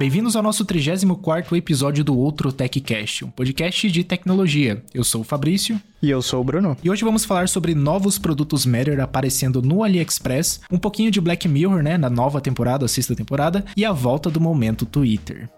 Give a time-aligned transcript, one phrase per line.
[0.00, 4.82] Bem-vindos ao nosso 34º episódio do Outro TechCast, um podcast de tecnologia.
[4.94, 5.78] Eu sou o Fabrício.
[6.00, 6.74] E eu sou o Bruno.
[6.82, 11.46] E hoje vamos falar sobre novos produtos Matter aparecendo no AliExpress, um pouquinho de Black
[11.46, 15.50] Mirror, né, na nova temporada, a sexta temporada, e a volta do momento Twitter.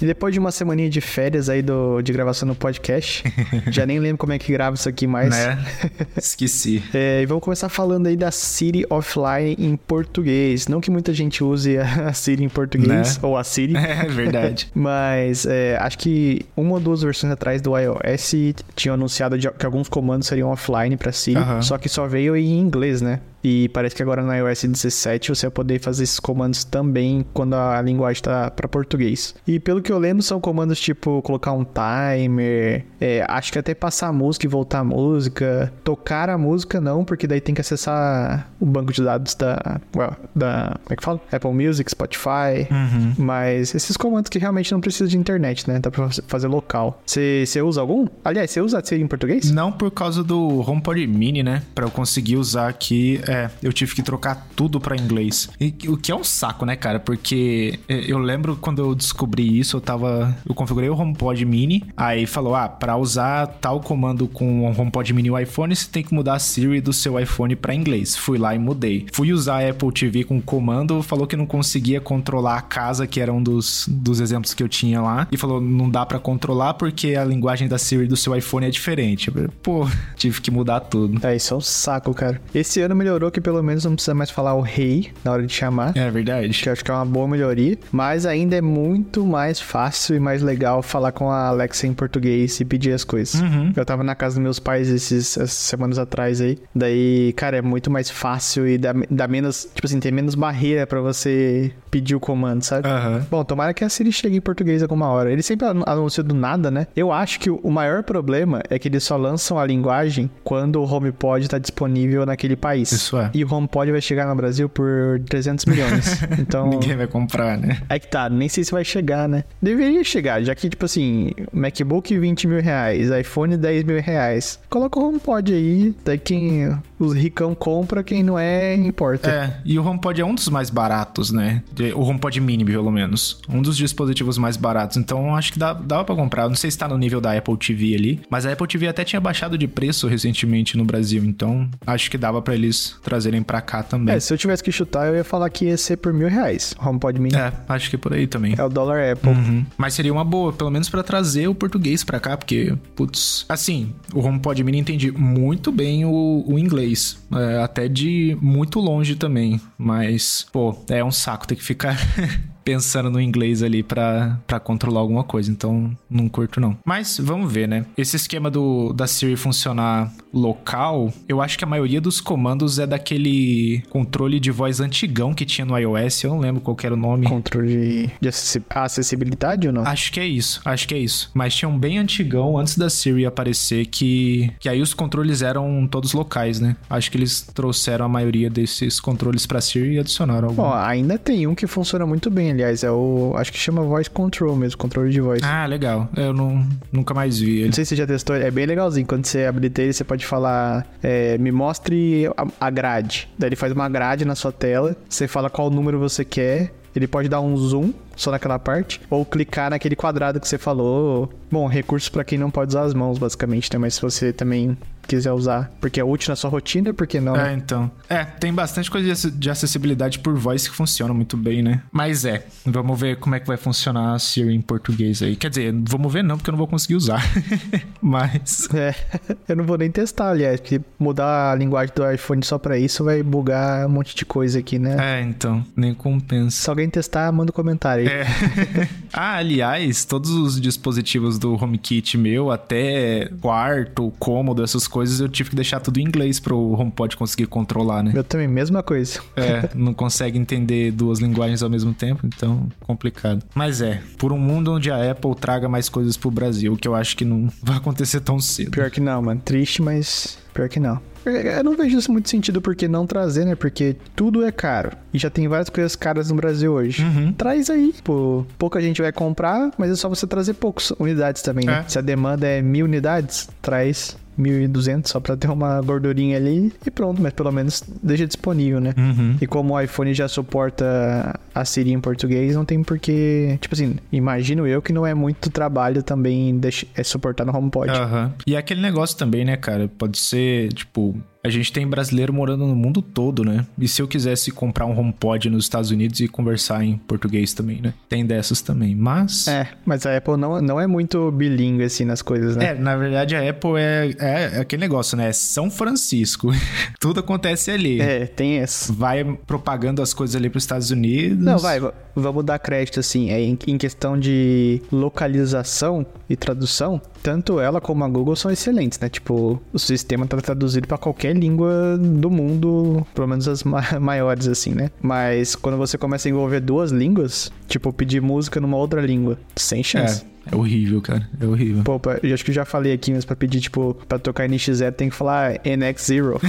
[0.00, 3.22] E depois de uma semaninha de férias aí do, de gravação no podcast,
[3.70, 5.30] já nem lembro como é que grava isso aqui mais.
[5.30, 5.58] Né?
[6.16, 6.82] Esqueci.
[6.94, 10.66] é, e vamos começar falando aí da Siri Offline em português.
[10.68, 13.20] Não que muita gente use a Siri em português, né?
[13.22, 13.74] ou a Siri.
[13.90, 14.68] É verdade.
[14.74, 19.88] Mas é, acho que uma ou duas versões atrás do iOS tinham anunciado que alguns
[19.88, 21.62] comandos seriam offline para Siri, uhum.
[21.62, 23.20] só que só veio em inglês, né?
[23.42, 27.54] E parece que agora no iOS 17 você vai poder fazer esses comandos também quando
[27.54, 29.34] a linguagem está para português.
[29.46, 33.74] E pelo que eu lembro, são comandos tipo colocar um timer, é, acho que até
[33.74, 35.72] passar a música e voltar a música.
[35.82, 39.80] Tocar a música não, porque daí tem que acessar o banco de dados da.
[39.96, 41.20] Well, da como é que fala?
[41.32, 42.68] Apple Music, Spotify.
[42.70, 43.14] Uhum.
[43.18, 45.78] Mas esses comandos que realmente não precisa de internet, né?
[45.78, 47.02] Dá pra fazer local.
[47.06, 48.06] Você usa algum?
[48.24, 49.50] Aliás, você usa em português?
[49.50, 51.62] Não por causa do HomePod Mini, né?
[51.74, 55.48] Pra eu conseguir usar aqui é, eu tive que trocar tudo para inglês.
[55.60, 56.98] E, o que é um saco, né, cara?
[56.98, 60.36] Porque é, eu lembro quando eu descobri isso, eu tava.
[60.48, 65.12] Eu configurei o HomePod Mini, aí falou: ah, pra usar tal comando com o HomePod
[65.12, 68.16] Mini e o iPhone, você tem que mudar a Siri do seu iPhone para inglês.
[68.16, 69.06] Fui lá e mudei.
[69.12, 73.20] Fui usar a Apple TV com comando, falou que não conseguia controlar a casa, que
[73.20, 76.74] era um dos, dos exemplos que eu tinha lá, e falou: não dá para controlar
[76.74, 79.30] porque a linguagem da Siri do seu iPhone é diferente.
[79.62, 81.24] Pô, tive que mudar tudo.
[81.24, 82.40] É, isso é um saco, cara.
[82.52, 85.46] Esse ano melhorou melhorou que pelo menos não precisa mais falar o rei na hora
[85.46, 85.96] de chamar.
[85.96, 86.48] É verdade.
[86.48, 87.78] Que eu acho que é uma boa melhoria.
[87.92, 92.58] Mas ainda é muito mais fácil e mais legal falar com a Alexa em português
[92.60, 93.40] e pedir as coisas.
[93.40, 93.72] Uhum.
[93.76, 96.58] Eu tava na casa dos meus pais esses, essas semanas atrás aí.
[96.74, 99.68] Daí, cara, é muito mais fácil e dá, dá menos.
[99.74, 102.88] Tipo assim, tem menos barreira para você pedir o comando, sabe?
[102.88, 103.22] Uhum.
[103.30, 105.30] Bom, tomara que a Siri chegue em português alguma hora.
[105.30, 106.86] Ele sempre anuncia do nada, né?
[106.96, 110.84] Eu acho que o maior problema é que eles só lançam a linguagem quando o
[110.84, 112.92] HomePod tá disponível naquele país.
[112.92, 113.30] Isso é.
[113.34, 116.20] E o HomePod vai chegar no Brasil por 300 milhões.
[116.38, 116.68] Então.
[116.68, 117.82] Ninguém vai comprar, né?
[117.88, 119.44] É que tá, nem sei se vai chegar, né?
[119.60, 124.58] Deveria chegar, já que, tipo assim, MacBook 20 mil reais, iPhone 10 mil reais.
[124.68, 129.30] Coloca o HomePod aí, daí quem os ricão compra, quem não é, importa.
[129.30, 131.62] É, e o HomePod é um dos mais baratos, né?
[131.94, 133.40] O HomePod Mini, pelo menos.
[133.48, 134.98] Um dos dispositivos mais baratos.
[134.98, 136.46] Então, acho que dá, dá pra comprar.
[136.46, 139.02] Não sei se tá no nível da Apple TV ali, mas a Apple TV até
[139.02, 141.24] tinha baixado de preço recentemente no Brasil.
[141.24, 144.14] Então, acho que dava para eles trazerem para cá também.
[144.14, 146.74] É, se eu tivesse que chutar, eu ia falar que ia ser por mil reais.
[146.78, 147.34] HomePod Mini.
[147.34, 148.54] É, acho que por aí também.
[148.58, 149.30] É o dólar Apple.
[149.30, 149.64] Uhum.
[149.78, 153.94] Mas seria uma boa, pelo menos para trazer o português para cá, porque, putz, assim,
[154.12, 156.89] o HomePod Mini entendi muito bem o, o inglês.
[157.32, 159.60] É, até de muito longe também.
[159.76, 161.96] Mas, pô, é um saco ter que ficar
[162.64, 165.50] pensando no inglês ali para controlar alguma coisa.
[165.50, 166.76] Então, não curto não.
[166.84, 167.86] Mas vamos ver, né?
[167.96, 172.86] Esse esquema do da Siri funcionar local, eu acho que a maioria dos comandos é
[172.86, 176.24] daquele controle de voz antigão que tinha no iOS.
[176.24, 177.26] Eu não lembro qual era o nome.
[177.26, 178.28] Controle de
[178.70, 179.82] acessibilidade ou não?
[179.84, 180.60] Acho que é isso.
[180.64, 181.30] Acho que é isso.
[181.34, 185.86] Mas tinha um bem antigão antes da Siri aparecer que que aí os controles eram
[185.86, 186.76] todos locais, né?
[186.88, 190.62] Acho que eles trouxeram a maioria desses controles para Siri e adicionaram algum.
[190.62, 192.82] Bom, ainda tem um que funciona muito bem aliás.
[192.84, 193.32] É o.
[193.36, 195.42] Acho que chama Voice Control mesmo, controle de voz.
[195.42, 196.08] Ah, legal.
[196.16, 197.66] Eu não, nunca mais vi ele.
[197.66, 199.06] Não sei se você já testou, é bem legalzinho.
[199.06, 202.24] Quando você habilita ele, você pode falar: é, me mostre
[202.60, 203.28] a grade.
[203.38, 206.72] Daí ele faz uma grade na sua tela, você fala qual número você quer.
[206.94, 211.32] Ele pode dar um zoom só naquela parte, ou clicar naquele quadrado que você falou.
[211.50, 213.78] Bom, recurso para quem não pode usar as mãos, basicamente, né?
[213.78, 214.76] Mas se você também
[215.10, 217.32] quiser usar, porque é útil na sua rotina, por que não?
[217.32, 217.52] Né?
[217.52, 217.90] É, então.
[218.08, 221.82] É, tem bastante coisa de acessibilidade por voz que funciona muito bem, né?
[221.90, 225.34] Mas é, vamos ver como é que vai funcionar a Siri em português aí.
[225.34, 227.22] Quer dizer, vamos ver não, porque eu não vou conseguir usar.
[228.00, 228.68] Mas...
[228.72, 228.94] É,
[229.48, 233.02] eu não vou nem testar, aliás, porque mudar a linguagem do iPhone só pra isso
[233.02, 234.96] vai bugar um monte de coisa aqui, né?
[235.18, 236.62] É, então, nem compensa.
[236.62, 238.12] Se alguém testar, manda um comentário aí.
[238.12, 238.26] É.
[239.12, 245.30] ah, aliás, todos os dispositivos do HomeKit meu, até quarto, cômodo, essas coisas, coisas eu
[245.30, 248.12] tive que deixar tudo em inglês pro HomePod conseguir controlar, né?
[248.14, 249.18] Eu também, mesma coisa.
[249.34, 253.42] É, não consegue entender duas linguagens ao mesmo tempo, então complicado.
[253.54, 256.94] Mas é, por um mundo onde a Apple traga mais coisas pro Brasil, que eu
[256.94, 258.72] acho que não vai acontecer tão cedo.
[258.72, 259.40] Pior que não, mano.
[259.42, 261.00] Triste, mas pior que não.
[261.24, 263.54] Eu não vejo isso muito sentido porque não trazer, né?
[263.54, 264.92] Porque tudo é caro.
[265.12, 267.02] E já tem várias coisas caras no Brasil hoje.
[267.02, 267.32] Uhum.
[267.32, 267.94] Traz aí.
[268.02, 271.84] Pô, pouca gente vai comprar, mas é só você trazer poucas unidades também, né?
[271.84, 271.88] É.
[271.88, 276.90] Se a demanda é mil unidades, traz 1.200 só pra ter uma gordurinha ali e
[276.90, 278.94] pronto, mas pelo menos deixa disponível, né?
[278.96, 279.36] Uhum.
[279.40, 283.58] E como o iPhone já suporta a Siri em português, não tem porquê.
[283.60, 287.90] Tipo assim, imagino eu que não é muito trabalho também deixar, é suportar no HomePod.
[287.90, 288.32] Uhum.
[288.46, 289.88] E é aquele negócio também, né, cara?
[289.98, 293.66] Pode ser, tipo, a gente tem brasileiro morando no mundo todo, né?
[293.78, 297.80] E se eu quisesse comprar um HomePod nos Estados Unidos e conversar em português também,
[297.80, 297.94] né?
[298.08, 299.48] Tem dessas também, mas...
[299.48, 302.66] É, mas a Apple não, não é muito bilíngue, assim, nas coisas, né?
[302.66, 305.28] É, na verdade a Apple é, é, é aquele negócio, né?
[305.28, 306.50] É São Francisco.
[307.00, 308.00] Tudo acontece ali.
[308.00, 308.92] É, tem essa.
[308.92, 311.42] Vai propagando as coisas ali para os Estados Unidos.
[311.42, 311.80] Não, vai,
[312.14, 318.04] vamos dar crédito, assim, é em, em questão de localização e tradução, tanto ela como
[318.04, 319.08] a Google são excelentes, né?
[319.08, 324.48] Tipo, o sistema tá traduzido para qualquer língua do mundo, pelo menos as ma maiores,
[324.48, 324.90] assim, né?
[325.00, 329.82] Mas quando você começa a envolver duas línguas, tipo, pedir música numa outra língua, sem
[329.82, 330.24] chance.
[330.24, 330.29] É.
[330.50, 331.28] É horrível, cara.
[331.40, 331.82] É horrível.
[331.84, 334.92] Pô, eu acho que eu já falei aqui, mas pra pedir, tipo, pra tocar NX0
[334.92, 336.40] tem que falar NX0.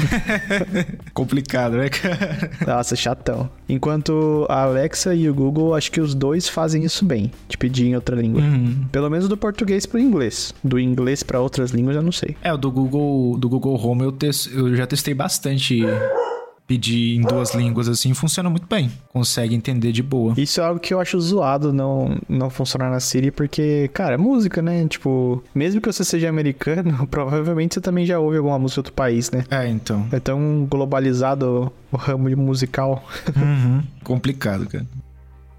[1.14, 2.52] Complicado, né, cara?
[2.66, 3.50] Nossa, chatão.
[3.68, 7.88] Enquanto a Alexa e o Google, acho que os dois fazem isso bem, de pedir
[7.88, 8.42] em outra língua.
[8.42, 8.86] Uhum.
[8.92, 10.54] Pelo menos do português pro inglês.
[10.64, 12.36] Do inglês para outras línguas, eu não sei.
[12.42, 15.82] É, o do Google, do Google Home eu, te, eu já testei bastante
[16.72, 18.90] pedir em duas línguas assim funciona muito bem.
[19.10, 20.34] Consegue entender de boa.
[20.38, 24.18] Isso é algo que eu acho zoado não, não funcionar na Siri, porque, cara, é
[24.18, 24.88] música, né?
[24.88, 28.94] Tipo, mesmo que você seja americano, provavelmente você também já ouve alguma música de outro
[28.94, 29.44] país, né?
[29.52, 30.08] É, então.
[30.14, 33.04] É tão globalizado o ramo musical.
[33.42, 33.82] Uhum.
[34.04, 34.86] Complicado, cara.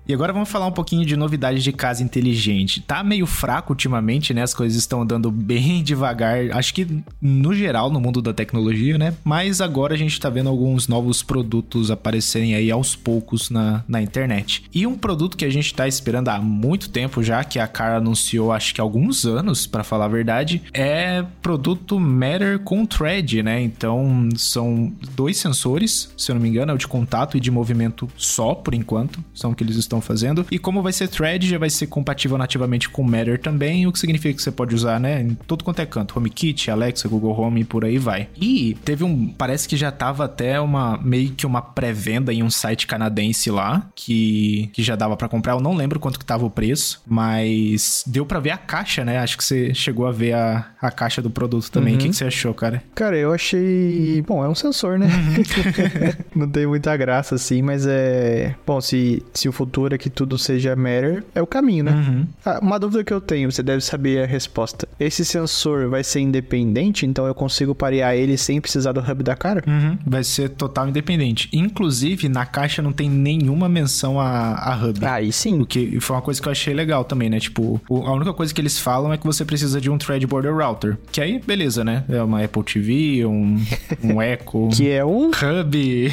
[0.07, 2.81] E agora vamos falar um pouquinho de novidades de casa inteligente.
[2.81, 4.43] Tá meio fraco ultimamente, né?
[4.43, 6.51] As coisas estão andando bem devagar.
[6.53, 9.15] Acho que no geral no mundo da tecnologia, né?
[9.23, 14.03] Mas agora a gente tá vendo alguns novos produtos aparecerem aí aos poucos na, na
[14.03, 14.65] internet.
[14.75, 17.99] E um produto que a gente tá esperando há muito tempo já, que a Cara
[17.99, 23.43] anunciou acho que há alguns anos, para falar a verdade, é produto Matter com Thread,
[23.43, 23.63] né?
[23.63, 27.51] Então são dois sensores, se eu não me engano, é o de contato e de
[27.51, 29.23] movimento só por enquanto.
[29.33, 30.47] São que eles estão fazendo.
[30.51, 33.99] E como vai ser Thread, já vai ser compatível nativamente com Matter também, o que
[33.99, 36.19] significa que você pode usar, né, em tudo quanto é canto.
[36.19, 38.29] HomeKit, Alexa, Google Home e por aí vai.
[38.37, 42.51] E teve um, parece que já tava até uma, meio que uma pré-venda em um
[42.51, 45.53] site canadense lá, que, que já dava para comprar.
[45.53, 49.19] Eu não lembro quanto que tava o preço, mas deu para ver a caixa, né?
[49.19, 51.95] Acho que você chegou a ver a, a caixa do produto também.
[51.95, 51.99] Uhum.
[51.99, 52.83] O que, que você achou, cara?
[52.95, 54.23] Cara, eu achei.
[54.27, 55.07] Bom, é um sensor, né?
[55.07, 55.43] Uhum.
[56.35, 58.55] não tem muita graça assim, mas é.
[58.67, 61.93] Bom, se, se o futuro que tudo seja Matter é o caminho, né?
[61.93, 62.27] Uhum.
[62.45, 64.89] Ah, uma dúvida que eu tenho, você deve saber a resposta.
[64.99, 69.37] Esse sensor vai ser independente, então eu consigo parear ele sem precisar do hub da
[69.37, 69.63] cara?
[69.67, 69.99] Uhum.
[70.07, 71.49] Vai ser total independente.
[71.53, 75.05] Inclusive, na caixa não tem nenhuma menção a, a hub.
[75.05, 75.61] Aí sim.
[75.61, 77.39] O que foi uma coisa que eu achei legal também, né?
[77.39, 80.55] Tipo, a única coisa que eles falam é que você precisa de um Thread Border
[80.55, 80.99] Router.
[81.11, 82.05] Que aí, beleza, né?
[82.09, 83.61] É uma Apple TV, um,
[84.03, 84.69] um Echo.
[84.73, 86.13] que é um hub.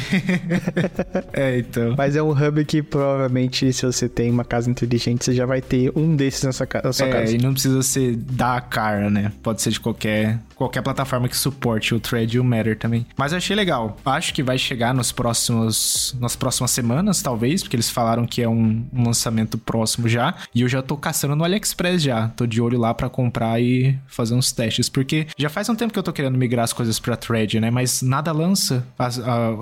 [1.32, 1.94] é, então.
[1.96, 5.60] Mas é um hub que provavelmente se você tem uma casa inteligente, você já vai
[5.60, 7.32] ter um desses na sua, na sua é, casa.
[7.34, 9.32] E não precisa ser da cara, né?
[9.42, 13.06] Pode ser de qualquer, qualquer plataforma que suporte o Thread e o Matter também.
[13.16, 13.96] Mas eu achei legal.
[14.04, 18.48] Acho que vai chegar nos próximos, nas próximas semanas, talvez, porque eles falaram que é
[18.48, 20.34] um, um lançamento próximo já.
[20.54, 22.28] E eu já tô caçando no AliExpress já.
[22.28, 24.88] Tô de olho lá para comprar e fazer uns testes.
[24.88, 27.70] Porque já faz um tempo que eu tô querendo migrar as coisas pra Thread, né?
[27.70, 28.86] Mas nada lança.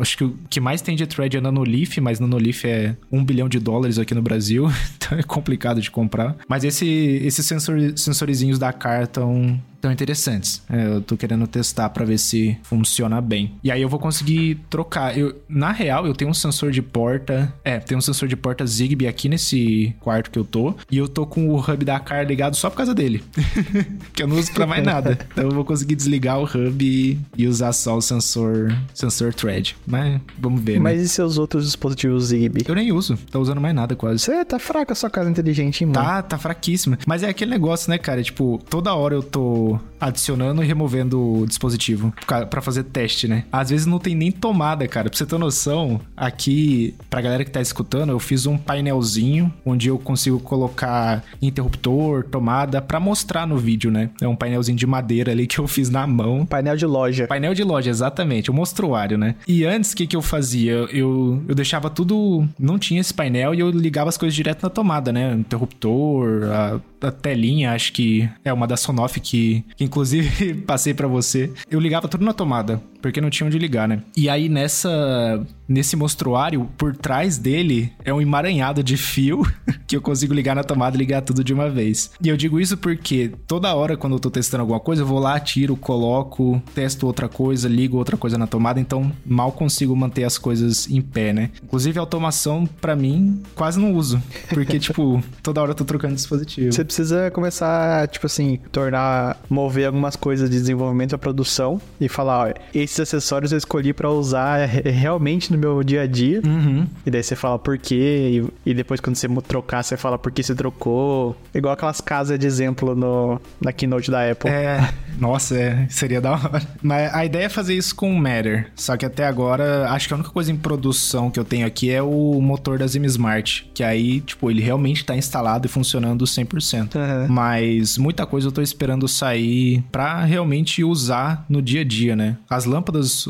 [0.00, 3.48] acho que o que mais tem de Thread é Nanolith, mas Nanolith é um bilhão
[3.48, 6.36] de dólares dólares aqui no Brasil, então é complicado de comprar.
[6.46, 10.62] Mas esse, esses sensor, sensorizinhos da Car estão tão interessantes.
[10.68, 13.54] É, eu tô querendo testar para ver se funciona bem.
[13.62, 15.16] E aí eu vou conseguir trocar.
[15.16, 17.52] Eu, na real, eu tenho um sensor de porta.
[17.64, 20.74] É, tem um sensor de porta Zigbee aqui nesse quarto que eu tô.
[20.90, 23.22] E eu tô com o hub da car ligado só por causa dele.
[24.12, 25.18] que eu não uso pra mais nada.
[25.38, 29.76] Então eu vou conseguir desligar o hub e, e usar só o sensor, sensor thread.
[29.86, 30.80] Mas vamos ver.
[30.80, 31.04] Mas né?
[31.04, 32.64] e seus outros dispositivos Zigbee?
[32.66, 33.16] Eu nem uso.
[33.30, 34.18] Tô usando mais nada quase.
[34.18, 36.04] Você tá fraca a sua casa inteligente, hein, mano?
[36.04, 36.98] Tá, tá fraquíssima.
[37.06, 38.22] Mas é aquele negócio, né, cara?
[38.22, 39.67] Tipo, toda hora eu tô
[40.00, 43.44] adicionando e removendo o dispositivo para fazer teste, né?
[43.50, 45.08] Às vezes não tem nem tomada, cara.
[45.08, 49.88] Pra você ter noção, aqui, pra galera que tá escutando, eu fiz um painelzinho onde
[49.88, 54.10] eu consigo colocar interruptor, tomada, para mostrar no vídeo, né?
[54.20, 56.46] É um painelzinho de madeira ali que eu fiz na mão.
[56.46, 57.26] Painel de loja.
[57.26, 58.50] Painel de loja, exatamente.
[58.50, 59.34] O mostruário, né?
[59.46, 60.72] E antes, o que, que eu fazia?
[60.72, 62.46] Eu, eu deixava tudo.
[62.58, 65.32] Não tinha esse painel e eu ligava as coisas direto na tomada, né?
[65.34, 71.06] Interruptor, a a telinha, acho que é uma da Sonoff que, que inclusive passei para
[71.06, 71.52] você.
[71.70, 72.80] Eu ligava tudo na tomada.
[73.00, 74.02] Porque não tinha onde ligar, né?
[74.16, 79.42] E aí nessa nesse mostruário, por trás dele é um emaranhado de fio
[79.86, 82.10] que eu consigo ligar na tomada e ligar tudo de uma vez.
[82.22, 85.18] E eu digo isso porque toda hora quando eu tô testando alguma coisa, eu vou
[85.18, 90.24] lá, tiro, coloco, testo outra coisa, ligo outra coisa na tomada, então mal consigo manter
[90.24, 91.50] as coisas em pé, né?
[91.62, 96.72] Inclusive automação para mim quase não uso, porque tipo, toda hora eu tô trocando dispositivo.
[96.72, 102.48] Você precisa começar, tipo assim, tornar mover algumas coisas de desenvolvimento à produção e falar,
[102.48, 102.52] ó,
[102.88, 106.40] esses acessórios eu escolhi para usar realmente no meu dia a dia.
[106.44, 106.86] Uhum.
[107.04, 108.42] E daí você fala por quê.
[108.64, 111.36] E, e, depois, quando você trocar, você fala por que você trocou.
[111.54, 114.50] Igual aquelas casas de exemplo no, na keynote da Apple.
[114.50, 116.62] É, nossa, é, seria da hora.
[116.82, 118.70] Mas a ideia é fazer isso com o Matter.
[118.74, 121.90] Só que até agora, acho que a única coisa em produção que eu tenho aqui
[121.90, 123.70] é o motor da Zim Smart.
[123.74, 126.94] Que aí, tipo, ele realmente tá instalado e funcionando 100%.
[126.94, 127.28] Uhum.
[127.28, 132.38] Mas muita coisa eu tô esperando sair pra realmente usar no dia a dia, né?
[132.48, 132.77] As lâmpadas,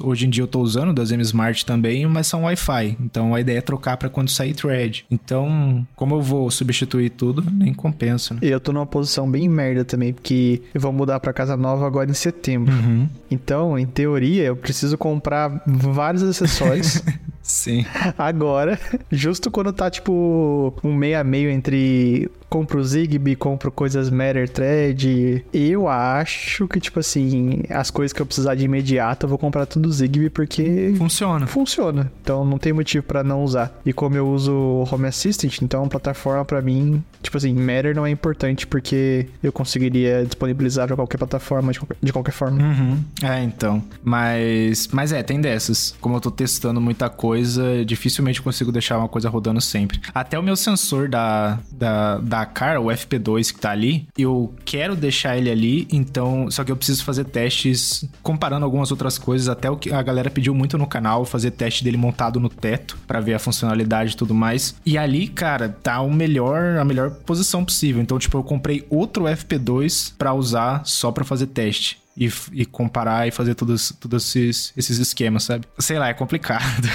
[0.02, 2.96] hoje em dia eu tô usando da Zim Smart também, mas são Wi-Fi.
[3.00, 5.04] Então a ideia é trocar para quando sair thread.
[5.10, 8.34] Então, como eu vou substituir tudo, nem compensa.
[8.34, 8.40] Né?
[8.42, 12.10] Eu tô numa posição bem merda também, porque eu vou mudar para casa nova agora
[12.10, 12.72] em setembro.
[12.72, 13.08] Uhum.
[13.30, 17.02] Então, em teoria, eu preciso comprar vários acessórios.
[17.48, 17.86] Sim.
[18.18, 18.78] Agora,
[19.10, 25.44] justo quando tá tipo um meio a meio entre compro Zigbee, compro coisas Matter Thread.
[25.52, 29.66] Eu acho que, tipo assim, as coisas que eu precisar de imediato, eu vou comprar
[29.66, 30.94] tudo Zigbee porque.
[30.96, 31.46] Funciona.
[31.46, 32.10] Funciona.
[32.22, 33.78] Então não tem motivo para não usar.
[33.84, 38.06] E como eu uso Home Assistant, então a plataforma para mim, tipo assim, Matter não
[38.06, 42.62] é importante porque eu conseguiria disponibilizar pra qualquer plataforma de qualquer, de qualquer forma.
[42.62, 43.04] Uhum.
[43.22, 43.82] É, então.
[44.02, 44.88] Mas.
[44.92, 45.94] Mas é, tem dessas.
[46.00, 50.00] Como eu tô testando muita coisa, dificilmente consigo deixar uma coisa rodando sempre.
[50.14, 54.94] Até o meu sensor da, da, da Dakar, o FP2 que tá ali, eu quero
[54.94, 59.70] deixar ele ali, então, só que eu preciso fazer testes comparando algumas outras coisas, até
[59.70, 63.20] o que a galera pediu muito no canal, fazer teste dele montado no teto para
[63.20, 64.74] ver a funcionalidade e tudo mais.
[64.86, 68.00] E ali, cara, tá o melhor, a melhor posição possível.
[68.00, 73.26] Então, tipo, eu comprei outro FP2 para usar só para fazer teste e, e comparar
[73.28, 75.66] e fazer todos, todos esses, esses esquemas, sabe?
[75.78, 76.88] Sei lá, é complicado.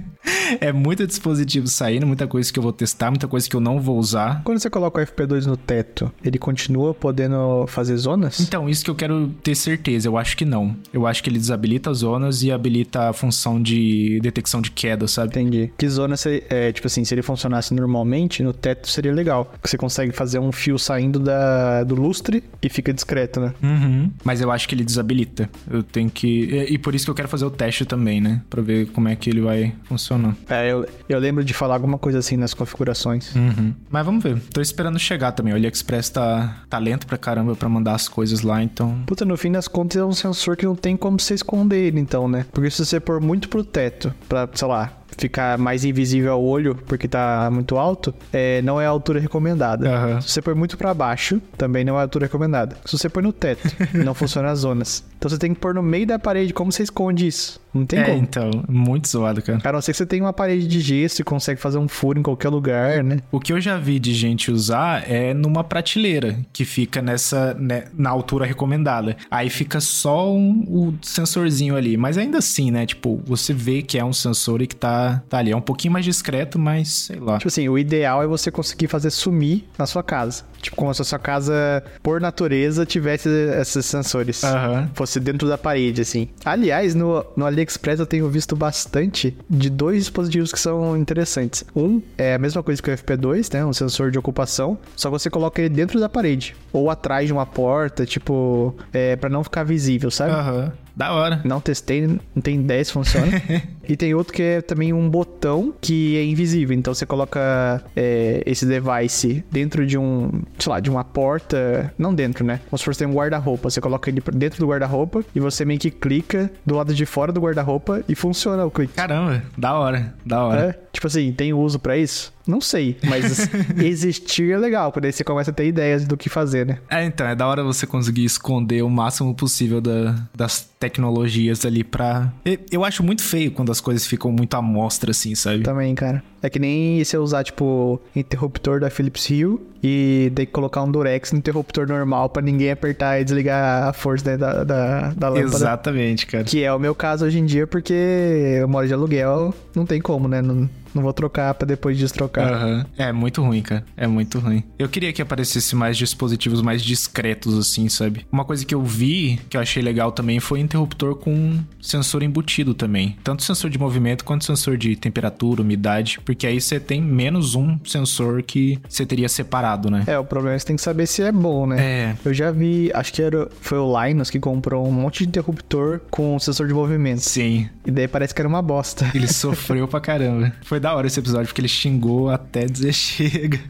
[0.60, 3.80] é muito dispositivo saindo, muita coisa que eu vou testar, muita coisa que eu não
[3.80, 4.42] vou usar.
[4.44, 8.40] Quando você coloca o FP2 no teto, ele continua podendo fazer zonas?
[8.40, 10.08] Então, isso que eu quero ter certeza.
[10.08, 10.76] Eu acho que não.
[10.92, 15.06] Eu acho que ele desabilita as zonas e habilita a função de detecção de queda,
[15.06, 15.30] sabe?
[15.30, 15.72] Entendi.
[15.76, 19.52] Que zona, você, é, tipo assim, se ele funcionasse normalmente, no teto seria legal.
[19.62, 23.54] Você consegue fazer um fio saindo da, do lustre e fica discreto, né?
[23.62, 24.10] Uhum.
[24.24, 25.50] Mas eu acho que ele desabilita.
[25.68, 26.44] Eu tenho que.
[26.44, 28.40] E, e, por isso que eu quero fazer o teste também, né?
[28.48, 30.36] Pra ver como é que ele vai funcionar.
[30.48, 33.34] É, eu, eu lembro de falar alguma coisa assim nas configurações.
[33.34, 33.74] Uhum.
[33.90, 34.40] Mas vamos ver.
[34.52, 35.52] Tô esperando chegar também.
[35.52, 39.02] O AliExpress tá, tá lento pra caramba pra mandar as coisas lá, então.
[39.06, 41.98] Puta, no fim das contas é um sensor que não tem como você esconder ele,
[41.98, 42.46] então, né?
[42.52, 46.74] Porque se você pôr muito pro teto, pra, sei lá, ficar mais invisível ao olho
[46.86, 49.88] porque tá muito alto, é, não é a altura recomendada.
[49.88, 50.20] Uhum.
[50.20, 52.76] Se você põe muito para baixo, também não é a altura recomendada.
[52.84, 55.04] Se você põe no teto, não funciona as zonas.
[55.18, 56.52] Então você tem que pôr no meio da parede.
[56.52, 57.60] Como você esconde isso?
[57.72, 58.18] Não tem é, como.
[58.18, 59.60] então, muito zoado, cara.
[59.62, 62.18] A não ser que você tenha uma parede de gesso e consegue fazer um furo
[62.18, 63.18] em qualquer lugar, né?
[63.30, 67.84] O que eu já vi de gente usar é numa prateleira que fica nessa né,
[67.96, 69.16] na altura recomendada.
[69.30, 72.86] Aí fica só um, o sensorzinho ali, mas ainda assim, né?
[72.86, 75.50] Tipo, você vê que é um sensor e que tá, tá ali.
[75.50, 77.38] É um pouquinho mais discreto, mas sei lá.
[77.38, 80.44] Tipo assim, o ideal é você conseguir fazer sumir na sua casa.
[80.60, 83.28] Tipo, como se a sua casa, por natureza, tivesse
[83.60, 84.42] esses sensores.
[84.42, 84.88] Uhum.
[84.94, 86.28] Fosse dentro da parede, assim.
[86.44, 91.64] Aliás, no, no AliExpress eu tenho visto bastante de dois dispositivos que são interessantes.
[91.74, 93.64] Um é a mesma coisa que o FP2, né?
[93.64, 94.78] Um sensor de ocupação.
[94.96, 96.54] Só que você coloca ele dentro da parede.
[96.72, 100.32] Ou atrás de uma porta, tipo, é, para não ficar visível, sabe?
[100.32, 100.64] Aham.
[100.64, 100.89] Uhum.
[100.94, 101.40] Da hora.
[101.44, 103.28] Não testei, não tem ideia se funciona.
[103.88, 106.76] e tem outro que é também um botão que é invisível.
[106.76, 111.92] Então você coloca é, esse device dentro de um, sei lá, de uma porta.
[111.98, 112.60] Não dentro, né?
[112.68, 113.70] Como se fosse um guarda-roupa.
[113.70, 117.32] Você coloca ele dentro do guarda-roupa e você meio que clica do lado de fora
[117.32, 118.94] do guarda-roupa e funciona o clique.
[118.94, 120.60] Caramba, da hora, da hora.
[120.60, 122.32] É, tipo assim, tem uso para isso?
[122.46, 123.48] Não sei, mas
[123.82, 126.78] existir é legal, porque aí você começa a ter ideias do que fazer, né?
[126.90, 131.84] É, então, é da hora você conseguir esconder o máximo possível da, das tecnologias ali
[131.84, 132.32] pra.
[132.70, 135.62] Eu acho muito feio quando as coisas ficam muito à mostra, assim, sabe?
[135.62, 136.22] Também, cara.
[136.42, 141.32] É que nem você usar, tipo, interruptor da Philips Hue e daí colocar um Durex
[141.32, 145.56] no interruptor normal para ninguém apertar e desligar a força da, da, da lâmpada.
[145.56, 146.44] Exatamente, cara.
[146.44, 150.00] Que é o meu caso hoje em dia, porque eu moro de aluguel, não tem
[150.00, 150.40] como, né?
[150.40, 152.64] Não, não vou trocar pra depois destrocar.
[152.64, 152.84] Uhum.
[152.96, 153.84] É muito ruim, cara.
[153.96, 154.62] É muito ruim.
[154.78, 158.26] Eu queria que aparecesse mais dispositivos mais discretos, assim, sabe?
[158.30, 162.74] Uma coisa que eu vi, que eu achei legal também, foi interruptor com sensor embutido
[162.74, 163.16] também.
[163.22, 167.78] Tanto sensor de movimento quanto sensor de temperatura, umidade, porque aí você tem menos um
[167.84, 170.04] sensor que você teria separado, né?
[170.06, 171.76] É, o problema é que você tem que saber se é bom, né?
[171.80, 172.16] É.
[172.24, 176.00] Eu já vi, acho que era, foi o Linus que comprou um monte de interruptor
[176.10, 177.20] com sensor de movimento.
[177.20, 177.68] Sim.
[177.86, 179.10] E daí parece que era uma bosta.
[179.14, 180.52] Ele sofreu pra caramba.
[180.62, 183.60] Foi da hora esse episódio, porque ele xingou até dizer chega.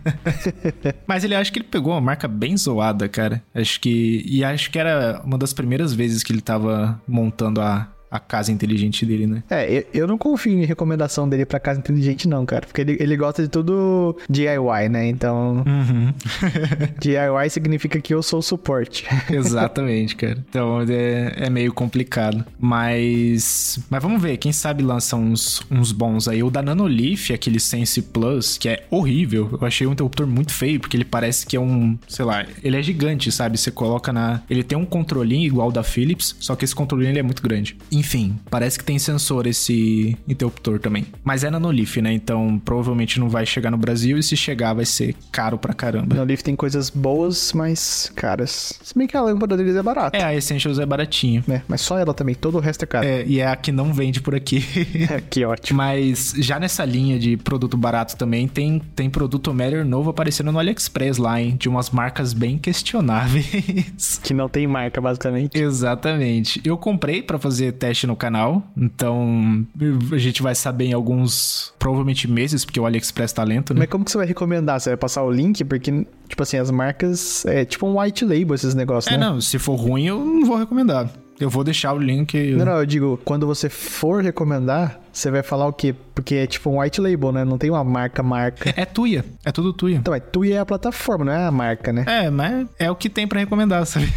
[1.06, 3.42] Mas ele acho que ele pegou uma marca bem zoada, cara.
[3.54, 4.22] Acho que.
[4.26, 8.50] E acho que era uma das primeiras vezes que ele tava montando a, a casa
[8.50, 9.42] inteligente dele, né?
[9.48, 12.66] É, eu, não confio em recomendação dele pra casa inteligente, não, cara.
[12.66, 15.06] Porque ele, ele gosta de tudo DIY, né?
[15.08, 15.62] Então.
[15.66, 16.12] Uhum.
[16.98, 19.06] DIY significa que eu sou o suporte.
[19.30, 20.38] Exatamente, cara.
[20.48, 22.44] Então é, é meio complicado.
[22.58, 23.78] Mas.
[23.88, 26.42] Mas vamos ver, quem sabe lança uns, uns bons aí.
[26.42, 29.48] O da Nanolife, aquele Sense Plus, que é horrível.
[29.60, 31.96] Eu achei um interruptor muito feio, porque ele parece que é um.
[32.08, 33.56] Sei lá, ele é gigante, sabe?
[33.56, 34.42] Você coloca na.
[34.50, 37.42] Ele tem um controlinho igual o da Philips, só que esse controlinho ele é muito
[37.42, 37.76] grande.
[38.00, 41.04] Enfim, parece que tem sensor esse interruptor também.
[41.22, 42.10] Mas é nanolith, né?
[42.12, 46.14] Então provavelmente não vai chegar no Brasil e se chegar vai ser caro pra caramba.
[46.14, 48.80] Nanolith tem coisas boas, mas caras.
[48.82, 50.16] Se bem que a lâmpada deles é barata.
[50.16, 51.44] É, a Essentials é baratinho.
[51.46, 53.06] É, mas só ela também, todo o resto é caro.
[53.06, 54.64] É, e é a que não vende por aqui.
[55.10, 55.76] é, que ótimo.
[55.76, 60.58] Mas já nessa linha de produto barato também, tem, tem produto Matter novo aparecendo no
[60.58, 61.54] AliExpress lá, hein?
[61.58, 64.18] De umas marcas bem questionáveis.
[64.22, 65.58] Que não tem marca, basicamente.
[65.58, 66.60] Exatamente.
[66.64, 68.62] Eu comprei para fazer teste teste no canal.
[68.76, 69.66] Então,
[70.12, 73.80] a gente vai saber em alguns, provavelmente meses, porque o AliExpress tá lento, né?
[73.80, 74.80] Mas como que você vai recomendar?
[74.80, 75.64] Você vai passar o link?
[75.64, 77.44] Porque, tipo assim, as marcas.
[77.46, 79.26] É tipo um white label esses negócios, é, né?
[79.26, 79.40] É, não.
[79.40, 81.10] Se for ruim, eu não vou recomendar.
[81.40, 82.38] Eu vou deixar o link.
[82.52, 85.94] Não, não, eu digo, quando você for recomendar, você vai falar o quê?
[86.14, 87.44] Porque é tipo um white label, né?
[87.44, 88.72] Não tem uma marca, marca.
[88.76, 89.24] É Tuya.
[89.44, 89.96] É tudo Tuya.
[89.96, 92.04] Então, é Tuya é a plataforma, não é a marca, né?
[92.06, 94.12] É, mas é o que tem para recomendar, sabe?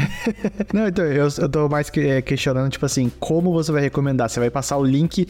[0.72, 4.28] não, então, eu, eu tô mais que, é, questionando, tipo assim, como você vai recomendar?
[4.28, 5.28] Você vai passar o link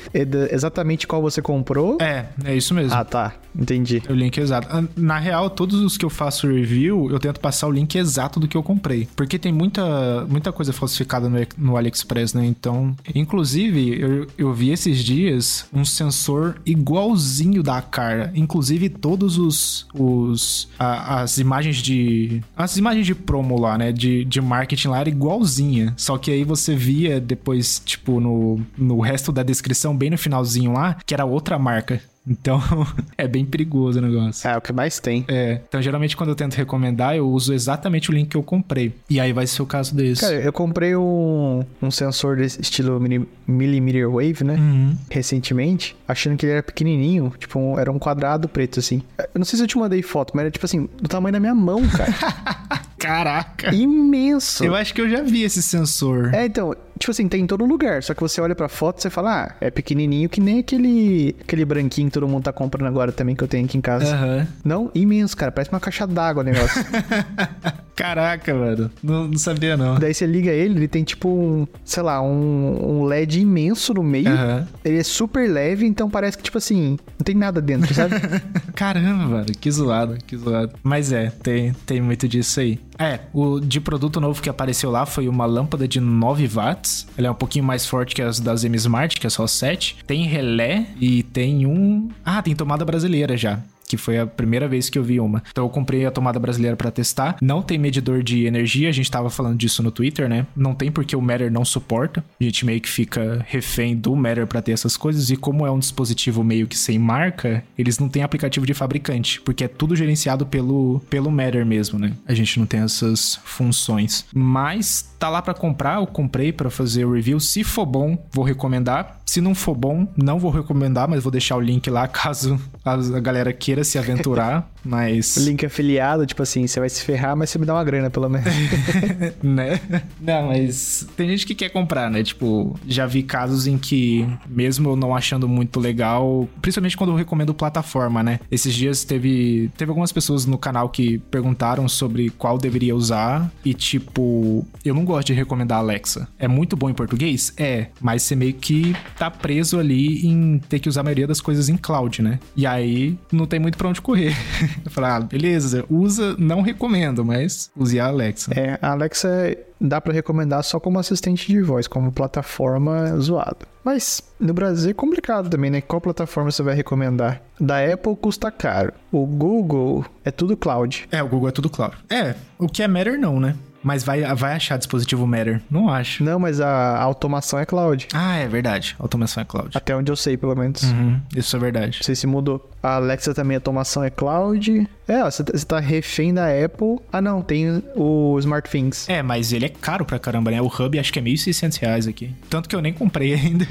[0.50, 1.98] exatamente qual você comprou?
[2.00, 2.94] É, é isso mesmo.
[2.94, 3.34] Ah, tá.
[3.56, 4.02] Entendi.
[4.08, 4.68] O link exato.
[4.70, 8.40] Ah, na real, todos os que eu faço review, eu tento passar o link exato
[8.40, 9.08] do que eu comprei.
[9.14, 12.44] Porque tem muita, muita coisa falsificada no, no AliExpress, né?
[12.44, 18.32] Então, inclusive, eu, eu vi esses dias um sensor igualzinho da cara.
[18.34, 19.86] Inclusive, todos os.
[19.92, 22.40] os a, as imagens de.
[22.56, 23.92] As imagens de promo lá, né?
[23.92, 25.92] De, de marketing lá era igualzinha.
[25.96, 30.72] Só que aí você via depois, tipo, no, no resto da descrição, bem no finalzinho
[30.72, 32.00] lá, que era outra marca.
[32.26, 32.60] Então,
[33.18, 34.48] é bem perigoso o negócio.
[34.48, 35.24] É, o que mais tem.
[35.28, 35.60] É.
[35.68, 38.94] Então, geralmente, quando eu tento recomendar, eu uso exatamente o link que eu comprei.
[39.08, 40.22] E aí vai ser o caso desse.
[40.22, 43.00] Cara, eu comprei um, um sensor desse estilo
[43.46, 44.54] millimeter wave, né?
[44.54, 44.96] Uhum.
[45.10, 47.32] Recentemente, achando que ele era pequenininho.
[47.38, 49.02] Tipo, um, era um quadrado preto, assim.
[49.18, 51.40] Eu não sei se eu te mandei foto, mas era, tipo assim, do tamanho da
[51.40, 52.12] minha mão, cara.
[53.04, 53.74] Caraca!
[53.74, 54.64] Imenso!
[54.64, 56.32] Eu acho que eu já vi esse sensor.
[56.32, 58.02] É, então, tipo assim, tem em todo lugar.
[58.02, 61.36] Só que você olha pra foto e você fala, ah, é pequenininho que nem aquele,
[61.40, 64.16] aquele branquinho que todo mundo tá comprando agora também, que eu tenho aqui em casa.
[64.16, 64.46] Uhum.
[64.64, 65.52] Não, imenso, cara.
[65.52, 66.84] Parece uma caixa d'água o negócio.
[67.94, 68.90] Caraca, mano.
[69.02, 69.98] Não, não, sabia, não.
[69.98, 74.02] Daí você liga ele, ele tem tipo um, sei lá, um, um LED imenso no
[74.02, 74.30] meio.
[74.30, 74.66] Uhum.
[74.84, 78.16] Ele é super leve, então parece que, tipo assim, não tem nada dentro, sabe?
[78.74, 79.46] Caramba, mano.
[79.60, 80.72] Que zoado, que zoado.
[80.82, 82.80] Mas é, tem, tem muito disso aí.
[82.98, 87.06] É, o de produto novo que apareceu lá foi uma lâmpada de 9 watts.
[87.16, 89.98] Ela é um pouquinho mais forte que as das M Smart, que é só 7.
[90.06, 92.08] Tem relé e tem um.
[92.24, 95.42] Ah, tem tomada brasileira já que foi a primeira vez que eu vi uma.
[95.50, 97.36] Então eu comprei a tomada brasileira para testar.
[97.40, 100.46] Não tem medidor de energia, a gente tava falando disso no Twitter, né?
[100.56, 102.24] Não tem porque o Matter não suporta.
[102.40, 105.70] A gente meio que fica refém do Matter para ter essas coisas e como é
[105.70, 109.96] um dispositivo meio que sem marca, eles não têm aplicativo de fabricante, porque é tudo
[109.96, 112.12] gerenciado pelo pelo Matter mesmo, né?
[112.26, 114.26] A gente não tem essas funções.
[114.34, 117.40] Mas tá lá para comprar, eu comprei para fazer o review.
[117.40, 119.20] Se for bom, vou recomendar.
[119.24, 123.20] Se não for bom, não vou recomendar, mas vou deixar o link lá caso a
[123.20, 125.36] galera queira se aventurar, mas.
[125.36, 128.28] Link afiliado, tipo assim, você vai se ferrar, mas você me dá uma grana, pelo
[128.28, 128.52] menos.
[129.42, 129.80] né?
[130.20, 132.22] Não, mas tem gente que quer comprar, né?
[132.22, 137.16] Tipo, já vi casos em que, mesmo eu não achando muito legal, principalmente quando eu
[137.16, 138.38] recomendo plataforma, né?
[138.50, 143.74] Esses dias teve, teve algumas pessoas no canal que perguntaram sobre qual deveria usar e,
[143.74, 146.28] tipo, eu não gosto de recomendar Alexa.
[146.38, 147.52] É muito bom em português?
[147.56, 151.40] É, mas você meio que tá preso ali em ter que usar a maioria das
[151.40, 152.38] coisas em cloud, né?
[152.56, 154.36] E aí não tem muito pra onde correr.
[154.84, 158.52] Eu falei, ah, beleza, usa, não recomendo, mas use a Alexa.
[158.54, 163.66] É, a Alexa dá para recomendar só como assistente de voz, como plataforma zoado.
[163.82, 165.80] Mas no Brasil é complicado também, né?
[165.80, 167.40] Qual plataforma você vai recomendar?
[167.58, 168.92] Da Apple custa caro.
[169.10, 171.08] O Google é tudo cloud.
[171.10, 171.96] É, o Google é tudo cloud.
[172.10, 173.56] É, o que é Matter não, né?
[173.82, 175.60] Mas vai, vai achar dispositivo Matter?
[175.70, 176.24] Não acho.
[176.24, 178.08] Não, mas a automação é cloud.
[178.14, 178.96] Ah, é verdade.
[178.98, 179.70] A automação é cloud.
[179.74, 180.82] Até onde eu sei, pelo menos.
[180.82, 181.98] Uhum, isso é verdade.
[181.98, 182.70] Não sei se mudou.
[182.84, 184.86] A Alexa também, a automação é cloud.
[185.08, 186.98] É, ó, você tá, tá refém da Apple.
[187.10, 189.08] Ah, não, tem o SmartThings.
[189.08, 190.60] É, mas ele é caro pra caramba, né?
[190.60, 192.30] O Hub acho que é 1.600 reais aqui.
[192.50, 193.66] Tanto que eu nem comprei ainda.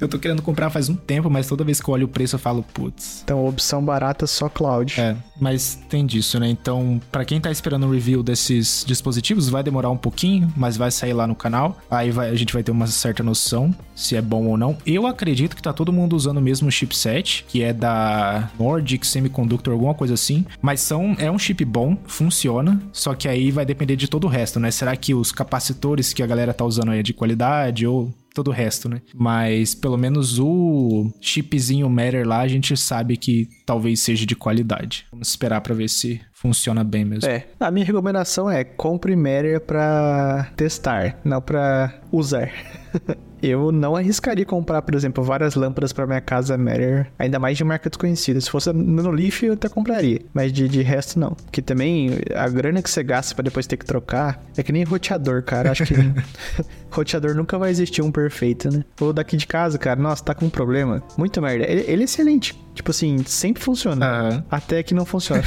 [0.00, 2.36] eu tô querendo comprar faz um tempo, mas toda vez que eu olho o preço
[2.36, 3.20] eu falo, putz.
[3.24, 4.98] Então, opção barata só cloud.
[4.98, 6.48] É, mas tem disso, né?
[6.48, 10.90] Então, para quem tá esperando um review desses dispositivos, vai demorar um pouquinho, mas vai
[10.90, 11.76] sair lá no canal.
[11.90, 14.76] Aí vai, a gente vai ter uma certa noção se é bom ou não.
[14.86, 19.72] Eu acredito que tá todo mundo usando o mesmo chipset, que é da Nordic Semiconductor,
[19.72, 20.44] alguma coisa assim.
[20.60, 24.28] Mas são, é um chip bom, funciona, só que aí vai depender de todo o
[24.28, 24.70] resto, né?
[24.70, 28.48] Será que os capacitores que a galera tá usando aí é de qualidade ou todo
[28.48, 29.00] o resto, né?
[29.14, 35.06] Mas pelo menos o chipzinho Matter lá a gente sabe que talvez seja de qualidade.
[35.10, 37.28] Vamos esperar para ver se funciona bem mesmo.
[37.28, 42.52] É, a minha recomendação é compre Matter para testar, não para usar.
[43.42, 47.64] Eu não arriscaria comprar, por exemplo, várias lâmpadas para minha casa Matter, ainda mais de
[47.64, 48.40] marca desconhecida.
[48.40, 51.30] Se fosse no Leaf, eu até compraria, mas de, de resto não.
[51.30, 54.84] Porque também a grana que você gasta para depois ter que trocar é que nem
[54.84, 55.70] roteador, cara.
[55.70, 55.94] Acho que
[56.90, 58.84] roteador nunca vai existir um perfeito, né?
[59.00, 61.02] Ou daqui de casa, cara, nossa, tá com um problema.
[61.16, 61.64] Muito merda.
[61.68, 62.65] Ele, ele é excelente.
[62.76, 64.34] Tipo assim, sempre funciona.
[64.34, 64.42] Uhum.
[64.50, 65.42] Até que não funciona.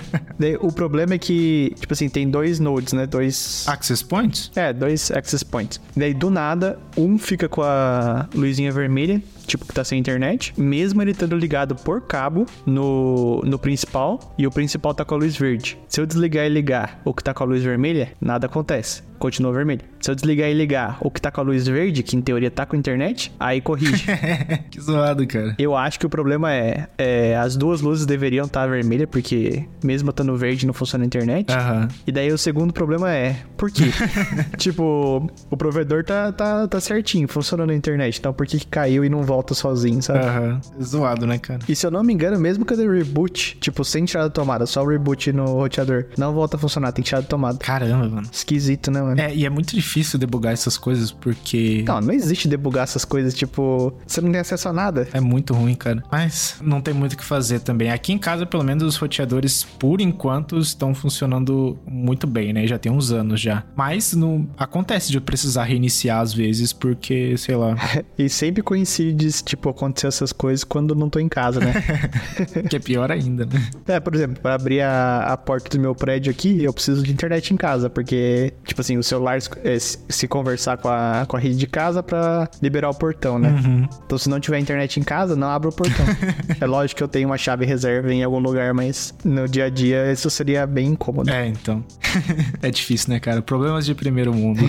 [0.60, 3.06] o problema é que, tipo assim, tem dois nodes, né?
[3.06, 3.68] Dois.
[3.68, 4.50] Access points?
[4.56, 5.78] É, dois access points.
[5.94, 11.02] Daí, do nada, um fica com a luzinha vermelha tipo que tá sem internet, mesmo
[11.02, 15.36] ele estando ligado por cabo no, no principal e o principal tá com a luz
[15.36, 15.78] verde.
[15.88, 19.52] Se eu desligar e ligar o que tá com a luz vermelha, nada acontece continua
[19.52, 19.82] vermelho.
[20.00, 22.50] Se eu desligar e ligar o que tá com a luz verde, que em teoria
[22.50, 24.06] tá com internet, aí corrige.
[24.70, 25.54] que zoado, cara.
[25.58, 29.66] Eu acho que o problema é, é as duas luzes deveriam estar tá vermelhas, porque
[29.84, 31.52] mesmo estando verde não funciona a internet.
[31.52, 31.88] Uhum.
[32.06, 33.90] E daí o segundo problema é, por quê?
[34.56, 38.18] tipo, o provedor tá, tá, tá certinho, funcionando a internet.
[38.18, 40.20] Então por que, que caiu e não volta sozinho, sabe?
[40.20, 40.60] Aham.
[40.78, 40.84] Uhum.
[40.84, 41.60] Zoado, né, cara?
[41.68, 44.66] E se eu não me engano, mesmo que eu reboot, tipo, sem tirar da tomada,
[44.66, 47.58] só o reboot no roteador, não volta a funcionar, tem que tirar da tomada.
[47.58, 48.28] Caramba, mano.
[48.32, 49.20] Esquisito, né, mano?
[49.20, 51.84] É, e é muito difícil debugar essas coisas porque.
[51.86, 55.08] Não, não existe debugar essas coisas, tipo, você não tem acesso a nada.
[55.12, 56.02] É muito ruim, cara.
[56.10, 57.90] Mas não tem muito o que fazer também.
[57.90, 62.66] Aqui em casa, pelo menos, os roteadores, por enquanto, estão funcionando muito bem, né?
[62.66, 63.64] Já tem uns anos já.
[63.76, 67.76] Mas não acontece de eu precisar reiniciar às vezes, porque, sei lá.
[68.18, 71.72] e sempre coincide, tipo, acontecer essas coisas quando não tô em casa, né?
[72.68, 73.70] que é pior ainda, né?
[73.86, 77.12] É, por exemplo, para abrir a, a porta do meu prédio aqui, eu preciso de
[77.12, 81.40] internet em casa, porque, tipo assim, o celular é, se conversar com a, com a
[81.40, 83.50] rede de casa para liberar o portão, né?
[83.50, 83.88] Uhum.
[84.04, 86.04] Então, se não tiver internet em casa, não abra o portão.
[86.60, 89.70] é lógico que eu tenho uma chave reserva em algum lugar, mas no dia a
[89.70, 91.30] dia isso seria bem incômodo.
[91.30, 91.84] É, então.
[92.62, 93.42] é difícil, né, cara?
[93.42, 94.60] Problemas de primeiro mundo.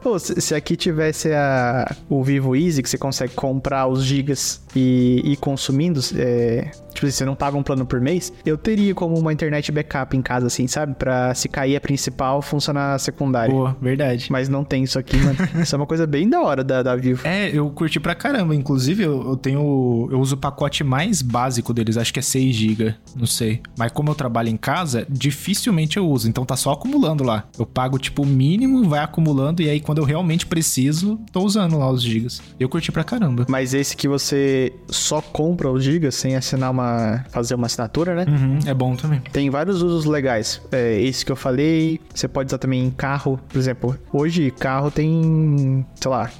[0.00, 4.60] Pô, se, se, aqui tivesse a, o Vivo Easy, que você consegue comprar os gigas
[4.74, 8.94] e ir consumindo, é, tipo, se você não paga um plano por mês, eu teria
[8.94, 10.94] como uma internet backup em casa, assim, sabe?
[10.94, 13.54] Pra se cair a principal, funcionar a secundária.
[13.54, 14.28] Pô, verdade.
[14.30, 15.36] Mas não tem isso aqui, mano.
[15.62, 17.26] isso é uma coisa bem da hora da, da Vivo.
[17.26, 18.54] É, eu curti pra caramba.
[18.54, 20.08] Inclusive, eu, eu tenho.
[20.10, 23.60] Eu uso o pacote mais básico deles, acho que é 6 GB, não sei.
[23.76, 26.28] Mas como eu trabalho em casa, dificilmente eu uso.
[26.28, 27.44] Então tá só acumulando lá.
[27.58, 31.78] Eu pago, tipo, o mínimo, vai acumulando, e aí quando eu realmente preciso, tô usando
[31.78, 32.42] lá os gigas.
[32.58, 33.46] Eu curti pra caramba.
[33.48, 37.24] Mas esse que você só compra os gigas sem assinar uma.
[37.30, 38.24] fazer uma assinatura, né?
[38.28, 39.20] Uhum, é bom também.
[39.32, 40.60] Tem vários usos legais.
[40.72, 43.96] É, esse que eu falei, você pode usar também em carro, por exemplo.
[44.12, 46.30] Hoje, carro tem, sei lá,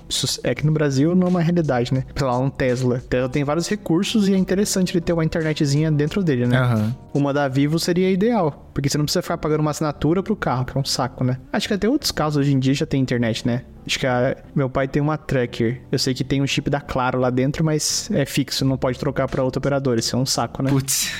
[0.43, 2.05] é que no Brasil não é uma realidade, né?
[2.15, 2.99] Sei lá, um Tesla.
[3.09, 6.61] Tesla tem vários recursos e é interessante ele ter uma internetzinha dentro dele, né?
[6.61, 6.95] Uhum.
[7.15, 10.65] Uma da Vivo seria ideal, porque você não precisa ficar pagando uma assinatura pro carro,
[10.65, 11.39] que é um saco, né?
[11.53, 13.63] Acho que até outros carros hoje em dia já tem internet, né?
[13.89, 15.81] Acho que a, meu pai tem uma tracker.
[15.91, 18.99] Eu sei que tem um chip da Claro lá dentro, mas é fixo, não pode
[18.99, 19.99] trocar para outro operador.
[19.99, 20.71] Isso é um saco, né?
[20.71, 21.11] Putz.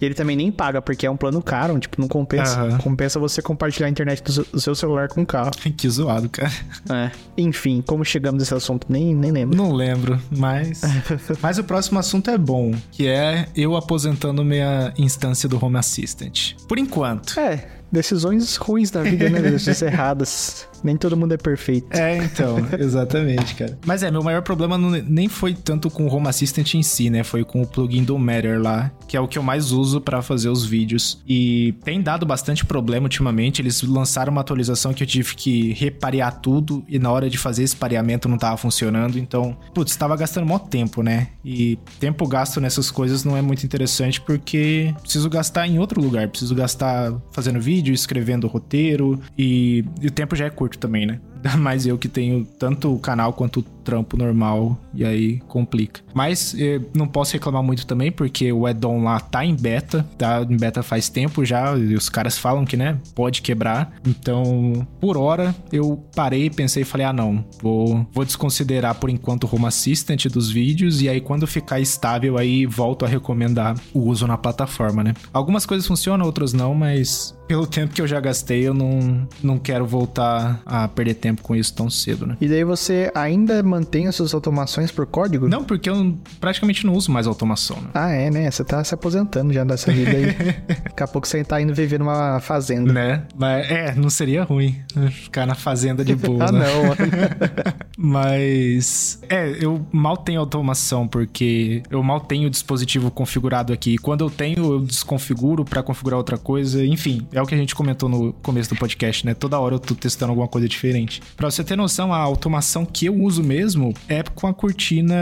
[0.00, 2.62] e ele também nem paga, porque é um plano caro, tipo, não compensa.
[2.62, 2.78] Uhum.
[2.78, 5.50] Compensa você compartilhar a internet do, do, seu celular com o carro.
[5.76, 6.52] que zoado, cara.
[6.88, 7.10] É.
[7.36, 8.86] Enfim, como chegamos nesse assunto?
[8.88, 9.56] Nem, nem lembro.
[9.56, 10.82] Não lembro, mas.
[11.42, 16.54] mas o próximo assunto é bom, que é eu aposentando minha instância do Home Assistant.
[16.68, 17.38] Por enquanto.
[17.40, 19.40] É, decisões ruins na vida, né?
[19.50, 20.68] Decisões erradas.
[20.82, 21.86] Nem todo mundo é perfeito.
[21.90, 23.78] É, então, exatamente, cara.
[23.84, 27.10] Mas é, meu maior problema não, nem foi tanto com o Home Assistant em si,
[27.10, 27.24] né?
[27.24, 30.22] Foi com o plugin do Matter lá, que é o que eu mais uso para
[30.22, 31.22] fazer os vídeos.
[31.26, 33.60] E tem dado bastante problema ultimamente.
[33.60, 37.62] Eles lançaram uma atualização que eu tive que reparear tudo e na hora de fazer
[37.62, 39.18] esse pareamento não tava funcionando.
[39.18, 41.28] Então, putz, tava gastando mó tempo, né?
[41.44, 46.28] E tempo gasto nessas coisas não é muito interessante porque preciso gastar em outro lugar.
[46.28, 51.20] Preciso gastar fazendo vídeo, escrevendo roteiro e, e o tempo já é curto também, né?
[51.58, 56.00] mais eu que tenho tanto o canal quanto trampo normal, e aí complica.
[56.12, 60.42] Mas eh, não posso reclamar muito também, porque o Edon lá tá em beta, tá
[60.42, 63.92] em beta faz tempo já, e os caras falam que, né, pode quebrar.
[64.04, 69.44] Então, por hora, eu parei, pensei e falei, ah, não, vou, vou desconsiderar por enquanto
[69.44, 74.00] o Home Assistant dos vídeos, e aí quando ficar estável, aí volto a recomendar o
[74.00, 75.14] uso na plataforma, né?
[75.32, 79.58] Algumas coisas funcionam, outras não, mas pelo tempo que eu já gastei, eu não, não
[79.58, 82.36] quero voltar a perder tempo com isso tão cedo, né?
[82.40, 83.62] E daí você ainda
[84.08, 85.48] as suas automações por código?
[85.48, 87.76] Não, porque eu praticamente não uso mais automação.
[87.76, 87.88] Né?
[87.94, 88.50] Ah, é, né?
[88.50, 90.26] Você tá se aposentando já dessa vida aí.
[90.84, 92.92] Daqui a pouco você tá indo viver numa fazenda.
[92.92, 93.22] Né?
[93.36, 94.76] Mas é, não seria ruim
[95.10, 96.44] ficar na fazenda de boa.
[96.44, 96.66] ah, né?
[96.66, 96.96] não.
[97.96, 103.94] Mas é, eu mal tenho automação porque eu mal tenho o dispositivo configurado aqui.
[103.94, 106.84] E quando eu tenho, eu desconfiguro para configurar outra coisa.
[106.84, 109.34] Enfim, é o que a gente comentou no começo do podcast, né?
[109.34, 111.22] Toda hora eu tô testando alguma coisa diferente.
[111.36, 113.65] Pra você ter noção, a automação que eu uso mesmo
[114.08, 115.14] é com a cortina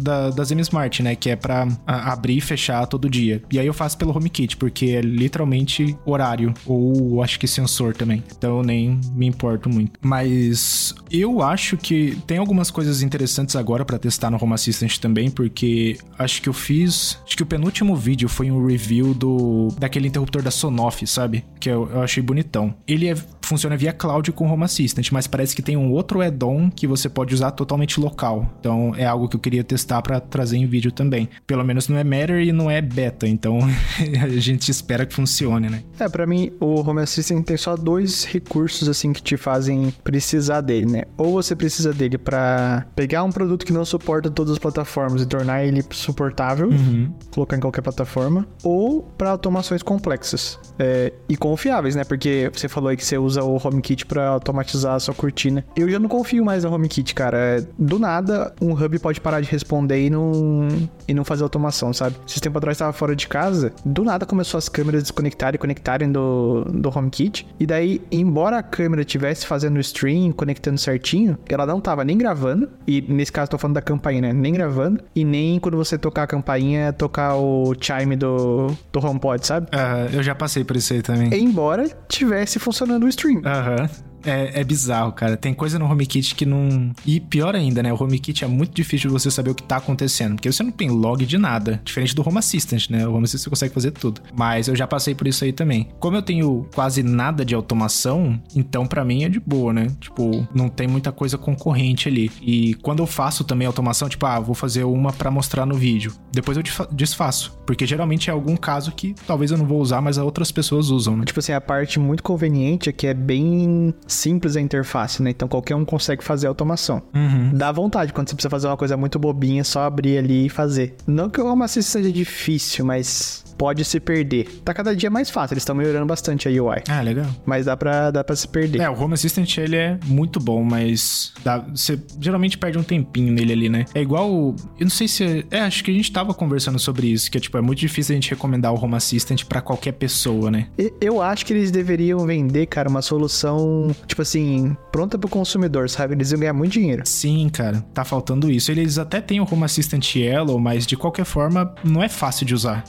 [0.00, 1.14] da, da Zen Smart, né?
[1.14, 3.42] Que é pra a, abrir e fechar todo dia.
[3.50, 6.52] E aí eu faço pelo HomeKit, porque é literalmente horário.
[6.66, 8.22] Ou acho que sensor também.
[8.36, 9.98] Então eu nem me importo muito.
[10.02, 15.30] Mas eu acho que tem algumas coisas interessantes agora para testar no Home Assistant também,
[15.30, 17.18] porque acho que eu fiz.
[17.24, 21.44] Acho que o penúltimo vídeo foi um review do daquele interruptor da Sonoff, sabe?
[21.58, 22.74] Que eu, eu achei bonitão.
[22.86, 23.14] Ele é,
[23.50, 27.08] funciona via cloud com Home Assistant, mas parece que tem um outro add-on que você
[27.08, 28.48] pode usar totalmente local.
[28.60, 31.28] Então é algo que eu queria testar para trazer em vídeo também.
[31.46, 33.58] Pelo menos não é Matter e não é beta, então
[34.22, 35.82] a gente espera que funcione, né?
[35.98, 40.60] É, para mim o Home Assistant tem só dois recursos assim que te fazem precisar
[40.60, 41.02] dele, né?
[41.18, 45.26] Ou você precisa dele para pegar um produto que não suporta todas as plataformas e
[45.26, 47.12] tornar ele suportável, uhum.
[47.32, 50.58] colocar em qualquer plataforma, ou para automações complexas.
[50.78, 52.04] É, e confiáveis, né?
[52.04, 55.64] Porque você falou aí que você usa o HomeKit para automatizar a sua cortina.
[55.76, 57.66] Eu já não confio mais no HomeKit, cara.
[57.78, 60.68] Do nada, um hub pode parar de responder e não,
[61.06, 62.16] e não fazer automação, sabe?
[62.26, 66.10] Esse tempo atrás estava fora de casa, do nada começou as câmeras desconectarem e conectarem
[66.10, 67.46] do, do HomeKit.
[67.58, 72.16] E daí, embora a câmera estivesse fazendo o stream, conectando certinho, ela não tava nem
[72.16, 72.68] gravando.
[72.86, 74.32] E nesse caso, tô falando da campainha, né?
[74.32, 75.02] Nem gravando.
[75.14, 79.66] E nem quando você tocar a campainha, tocar o chime do, do HomePod, sabe?
[79.66, 81.32] Uh, eu já passei por isso aí também.
[81.34, 83.29] Embora tivesse funcionando o stream.
[83.38, 84.09] Aham.
[84.24, 85.36] É, é, bizarro, cara.
[85.36, 86.92] Tem coisa no HomeKit que não.
[87.06, 87.92] E pior ainda, né?
[87.92, 90.34] O HomeKit é muito difícil de você saber o que tá acontecendo.
[90.34, 91.80] Porque você não tem log de nada.
[91.84, 93.06] Diferente do Home Assistant, né?
[93.06, 94.20] O Home Assistant você consegue fazer tudo.
[94.34, 95.88] Mas eu já passei por isso aí também.
[95.98, 99.88] Como eu tenho quase nada de automação, então para mim é de boa, né?
[100.00, 102.30] Tipo, não tem muita coisa concorrente ali.
[102.40, 106.12] E quando eu faço também automação, tipo, ah, vou fazer uma para mostrar no vídeo.
[106.32, 107.58] Depois eu desfaço.
[107.66, 111.16] Porque geralmente é algum caso que talvez eu não vou usar, mas outras pessoas usam,
[111.16, 111.24] né?
[111.24, 115.30] Tipo assim, a parte muito conveniente é que é bem simples a interface, né?
[115.30, 117.02] Então qualquer um consegue fazer a automação.
[117.14, 117.50] Uhum.
[117.54, 120.96] Dá vontade quando você precisa fazer uma coisa muito bobinha, só abrir ali e fazer.
[121.06, 124.48] Não que o Home Assistant seja difícil, mas pode se perder.
[124.64, 126.82] Tá cada dia mais fácil, eles estão melhorando bastante a UI.
[126.88, 127.26] Ah, legal.
[127.44, 128.80] Mas dá pra, dá pra se perder.
[128.80, 133.30] É, o Home Assistant ele é muito bom, mas dá, você geralmente perde um tempinho
[133.30, 133.84] nele ali, né?
[133.94, 134.56] É igual.
[134.78, 135.44] Eu não sei se.
[135.50, 138.14] É, acho que a gente tava conversando sobre isso, que é tipo, é muito difícil
[138.14, 140.68] a gente recomendar o Home Assistant para qualquer pessoa, né?
[140.98, 146.14] Eu acho que eles deveriam vender, cara, uma solução, tipo assim, pronta pro consumidor, sabe?
[146.14, 147.02] Eles iam ganhar muito dinheiro.
[147.04, 148.70] Sim, cara, tá faltando isso.
[148.72, 152.54] Eles até têm o Home Assistant Yellow, mas de qualquer forma não é fácil de
[152.54, 152.84] usar,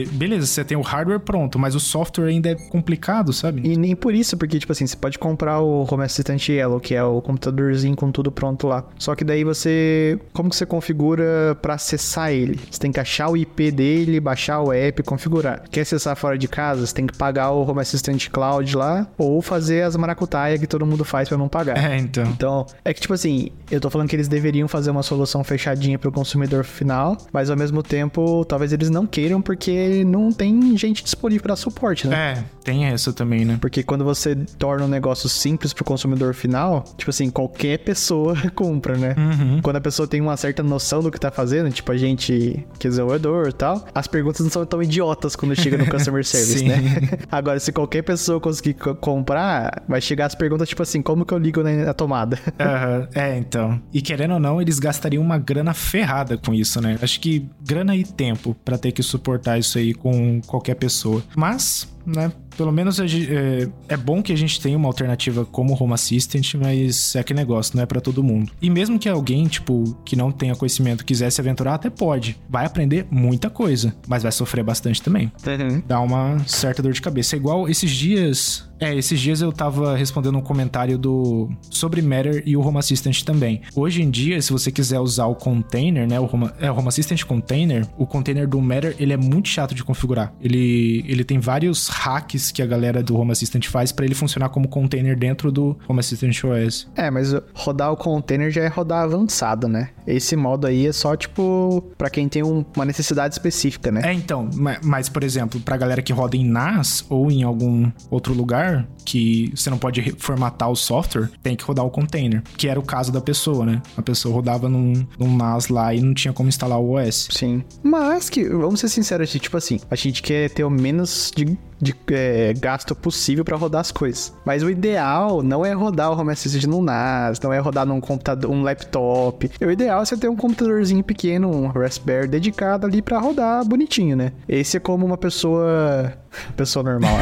[0.00, 3.62] porque beleza, você tem o hardware pronto, mas o software ainda é complicado, sabe?
[3.64, 6.94] E nem por isso, porque, tipo assim, você pode comprar o Home Assistant Yellow, que
[6.94, 8.84] é o computadorzinho com tudo pronto lá.
[8.98, 10.18] Só que daí você.
[10.32, 12.58] Como que você configura para acessar ele?
[12.70, 15.64] Você tem que achar o IP dele, baixar o app, configurar.
[15.70, 16.86] Quer acessar fora de casa?
[16.86, 20.86] Você tem que pagar o Home Assistant Cloud lá, ou fazer as maracutaia que todo
[20.86, 21.76] mundo faz para não pagar.
[21.76, 22.24] É, então.
[22.24, 25.98] Então, é que, tipo assim, eu tô falando que eles deveriam fazer uma solução fechadinha
[25.98, 29.70] pro consumidor final, mas ao mesmo tempo, talvez eles não queiram, porque
[30.04, 32.32] não tem gente disponível para suporte, né?
[32.38, 33.58] É, Tem essa também, né?
[33.60, 38.96] Porque quando você torna um negócio simples pro consumidor final, tipo assim, qualquer pessoa compra,
[38.96, 39.14] né?
[39.16, 39.60] Uhum.
[39.62, 42.86] Quando a pessoa tem uma certa noção do que tá fazendo, tipo a gente que
[42.86, 46.64] é desenvolvedor e tal, as perguntas não são tão idiotas quando chega no customer service,
[46.64, 46.80] né?
[47.30, 51.38] Agora, se qualquer pessoa conseguir comprar, vai chegar as perguntas tipo assim, como que eu
[51.38, 52.38] ligo na tomada?
[52.46, 53.08] Uhum.
[53.14, 53.80] É, então.
[53.92, 56.98] E querendo ou não, eles gastariam uma grana ferrada com isso, né?
[57.02, 61.22] Acho que grana e tempo para ter que suportar isso aí com qualquer pessoa.
[61.36, 62.32] Mas, né?
[62.56, 67.14] Pelo menos é, é, bom que a gente tenha uma alternativa como Home Assistant, mas
[67.14, 68.52] é aquele negócio, não é para todo mundo.
[68.60, 72.38] E mesmo que alguém, tipo, que não tenha conhecimento, quiser se aventurar, até pode.
[72.48, 75.32] Vai aprender muita coisa, mas vai sofrer bastante também.
[75.46, 75.82] Uhum.
[75.86, 77.36] Dá uma certa dor de cabeça.
[77.36, 82.42] É igual esses dias é, esses dias eu tava respondendo um comentário do sobre Matter
[82.46, 83.60] e o Home Assistant também.
[83.76, 86.88] Hoje em dia, se você quiser usar o container, né, o Home, é, o Home
[86.88, 90.32] Assistant Container, o container do Matter, ele é muito chato de configurar.
[90.40, 94.48] Ele, ele tem vários hacks que a galera do Home Assistant faz para ele funcionar
[94.48, 96.88] como container dentro do Home Assistant OS.
[96.94, 99.90] É, mas rodar o container já é rodar avançado, né?
[100.06, 104.02] Esse modo aí é só, tipo, para quem tem um, uma necessidade específica, né?
[104.04, 104.48] É, então,
[104.82, 109.52] mas, por exemplo, pra galera que roda em NAS ou em algum outro lugar, que
[109.54, 113.12] você não pode formatar o software, tem que rodar o container, que era o caso
[113.12, 113.82] da pessoa, né?
[113.96, 117.28] A pessoa rodava num, num NAS lá e não tinha como instalar o OS.
[117.30, 117.62] Sim.
[117.82, 121.94] Mas que, vamos ser sinceros, tipo assim, a gente quer ter o menos de de
[122.10, 124.32] é, gasto possível para rodar as coisas.
[124.44, 128.00] Mas o ideal não é rodar o Home Assistant no NAS, não é rodar num
[128.00, 129.50] computador, um laptop.
[129.60, 134.16] O ideal é você ter um computadorzinho pequeno, um Raspberry dedicado ali para rodar bonitinho,
[134.16, 134.32] né?
[134.48, 136.12] Esse é como uma pessoa
[136.56, 137.16] pessoa normal.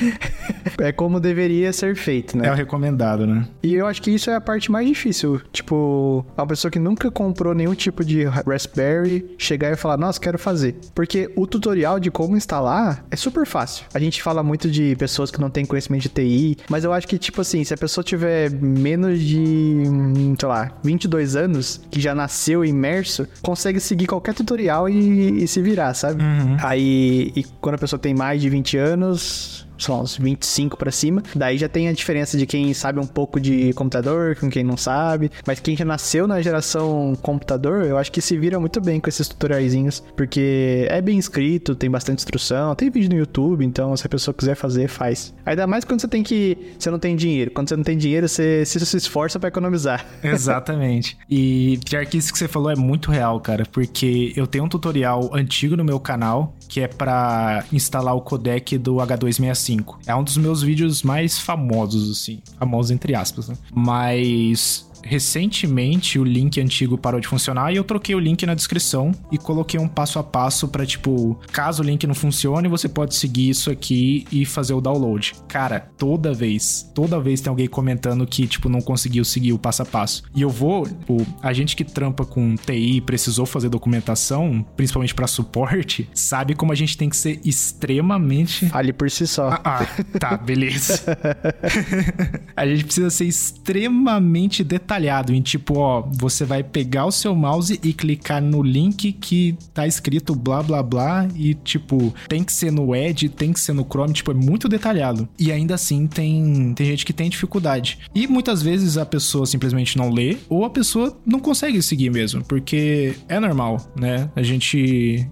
[0.78, 2.48] é como deveria ser feito, né?
[2.48, 3.46] É o recomendado, né?
[3.62, 5.40] E eu acho que isso é a parte mais difícil.
[5.52, 10.38] Tipo, uma pessoa que nunca comprou nenhum tipo de Raspberry chegar e falar, nossa, quero
[10.38, 10.76] fazer.
[10.94, 13.84] Porque o tutorial de como instalar é super fácil.
[13.94, 17.06] A gente fala muito de pessoas que não têm conhecimento de TI, mas eu acho
[17.06, 19.38] que, tipo assim, se a pessoa tiver menos de,
[19.86, 25.48] hum, sei lá, 22 anos, que já nasceu imerso, consegue seguir qualquer tutorial e, e
[25.48, 26.22] se virar, sabe?
[26.22, 26.56] Uhum.
[26.60, 31.22] Aí, e quando a pessoa tem mais de 20 anos, são uns 25 para cima.
[31.34, 34.76] Daí já tem a diferença de quem sabe um pouco de computador, com quem não
[34.76, 35.30] sabe.
[35.46, 39.08] Mas quem já nasceu na geração computador, eu acho que se vira muito bem com
[39.08, 40.02] esses tutoriaizinhos.
[40.16, 44.34] Porque é bem escrito, tem bastante instrução, tem vídeo no YouTube, então se a pessoa
[44.34, 45.34] quiser fazer, faz.
[45.44, 46.56] Ainda mais quando você tem que.
[46.78, 47.50] Você não tem dinheiro.
[47.50, 50.06] Quando você não tem dinheiro, você, você se esforça para economizar.
[50.22, 51.16] Exatamente.
[51.28, 53.64] E pior que isso que você falou é muito real, cara.
[53.70, 58.78] Porque eu tenho um tutorial antigo no meu canal que é para instalar o codec
[58.78, 59.98] do H265 5.
[60.06, 62.40] É um dos meus vídeos mais famosos, assim.
[62.58, 63.56] Famosos entre aspas, né?
[63.74, 69.12] Mas recentemente o link antigo parou de funcionar e eu troquei o link na descrição
[69.30, 73.14] e coloquei um passo a passo para tipo, caso o link não funcione, você pode
[73.14, 75.34] seguir isso aqui e fazer o download.
[75.48, 79.82] Cara, toda vez, toda vez tem alguém comentando que tipo não conseguiu seguir o passo
[79.82, 80.22] a passo.
[80.34, 85.26] E eu vou, tipo, a gente que trampa com TI precisou fazer documentação, principalmente para
[85.26, 89.50] suporte, sabe como a gente tem que ser extremamente Fale por si só.
[89.50, 91.02] Ah, ah tá, beleza.
[92.56, 97.34] a gente precisa ser extremamente detalhado detalhado em tipo, ó, você vai pegar o seu
[97.34, 102.52] mouse e clicar no link que tá escrito blá blá blá e tipo, tem que
[102.52, 105.28] ser no Edge, tem que ser no Chrome, tipo, é muito detalhado.
[105.38, 107.98] E ainda assim tem tem gente que tem dificuldade.
[108.14, 112.44] E muitas vezes a pessoa simplesmente não lê ou a pessoa não consegue seguir mesmo,
[112.44, 114.30] porque é normal, né?
[114.36, 115.26] A gente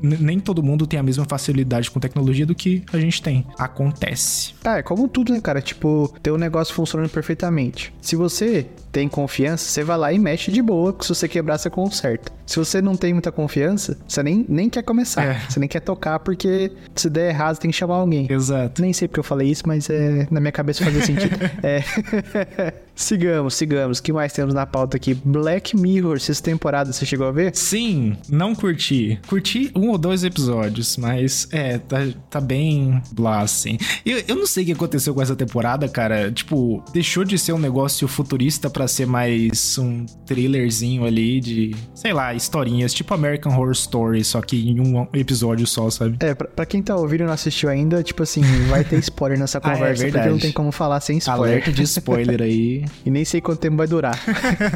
[0.00, 3.46] nem todo mundo tem a mesma facilidade com tecnologia do que a gente tem.
[3.58, 4.54] Acontece.
[4.64, 5.62] É como tudo, né, cara?
[5.62, 7.92] Tipo, ter um negócio funcionando perfeitamente.
[8.00, 8.66] Se você
[8.96, 12.32] tem confiança, você vai lá e mexe de boa, que se você quebrar, você conserta.
[12.46, 15.22] Se você não tem muita confiança, você nem, nem quer começar.
[15.22, 15.40] É.
[15.46, 18.26] Você nem quer tocar, porque se der errado, tem que chamar alguém.
[18.30, 18.80] Exato.
[18.80, 21.36] Nem sei porque eu falei isso, mas é, na minha cabeça fazia sentido.
[21.62, 22.72] é.
[22.96, 23.98] sigamos, sigamos.
[23.98, 25.14] O que mais temos na pauta aqui?
[25.14, 27.54] Black Mirror, sexta temporada, você chegou a ver?
[27.54, 29.20] Sim, não curti.
[29.28, 31.98] Curti um ou dois episódios, mas é, tá,
[32.30, 33.78] tá bem blá, assim.
[34.04, 36.32] Eu, eu não sei o que aconteceu com essa temporada, cara.
[36.32, 42.12] Tipo, deixou de ser um negócio futurista para ser mais um thrillerzinho ali de, sei
[42.12, 46.16] lá, historinhas, tipo American Horror Story, só que em um episódio só, sabe?
[46.20, 49.38] É, pra, pra quem tá ouvindo e não assistiu ainda, tipo assim, vai ter spoiler
[49.38, 51.46] nessa conversa, ah, é porque não tem como falar sem spoiler.
[51.46, 52.84] Alerta de spoiler aí.
[53.04, 54.16] e nem sei quanto tempo vai durar.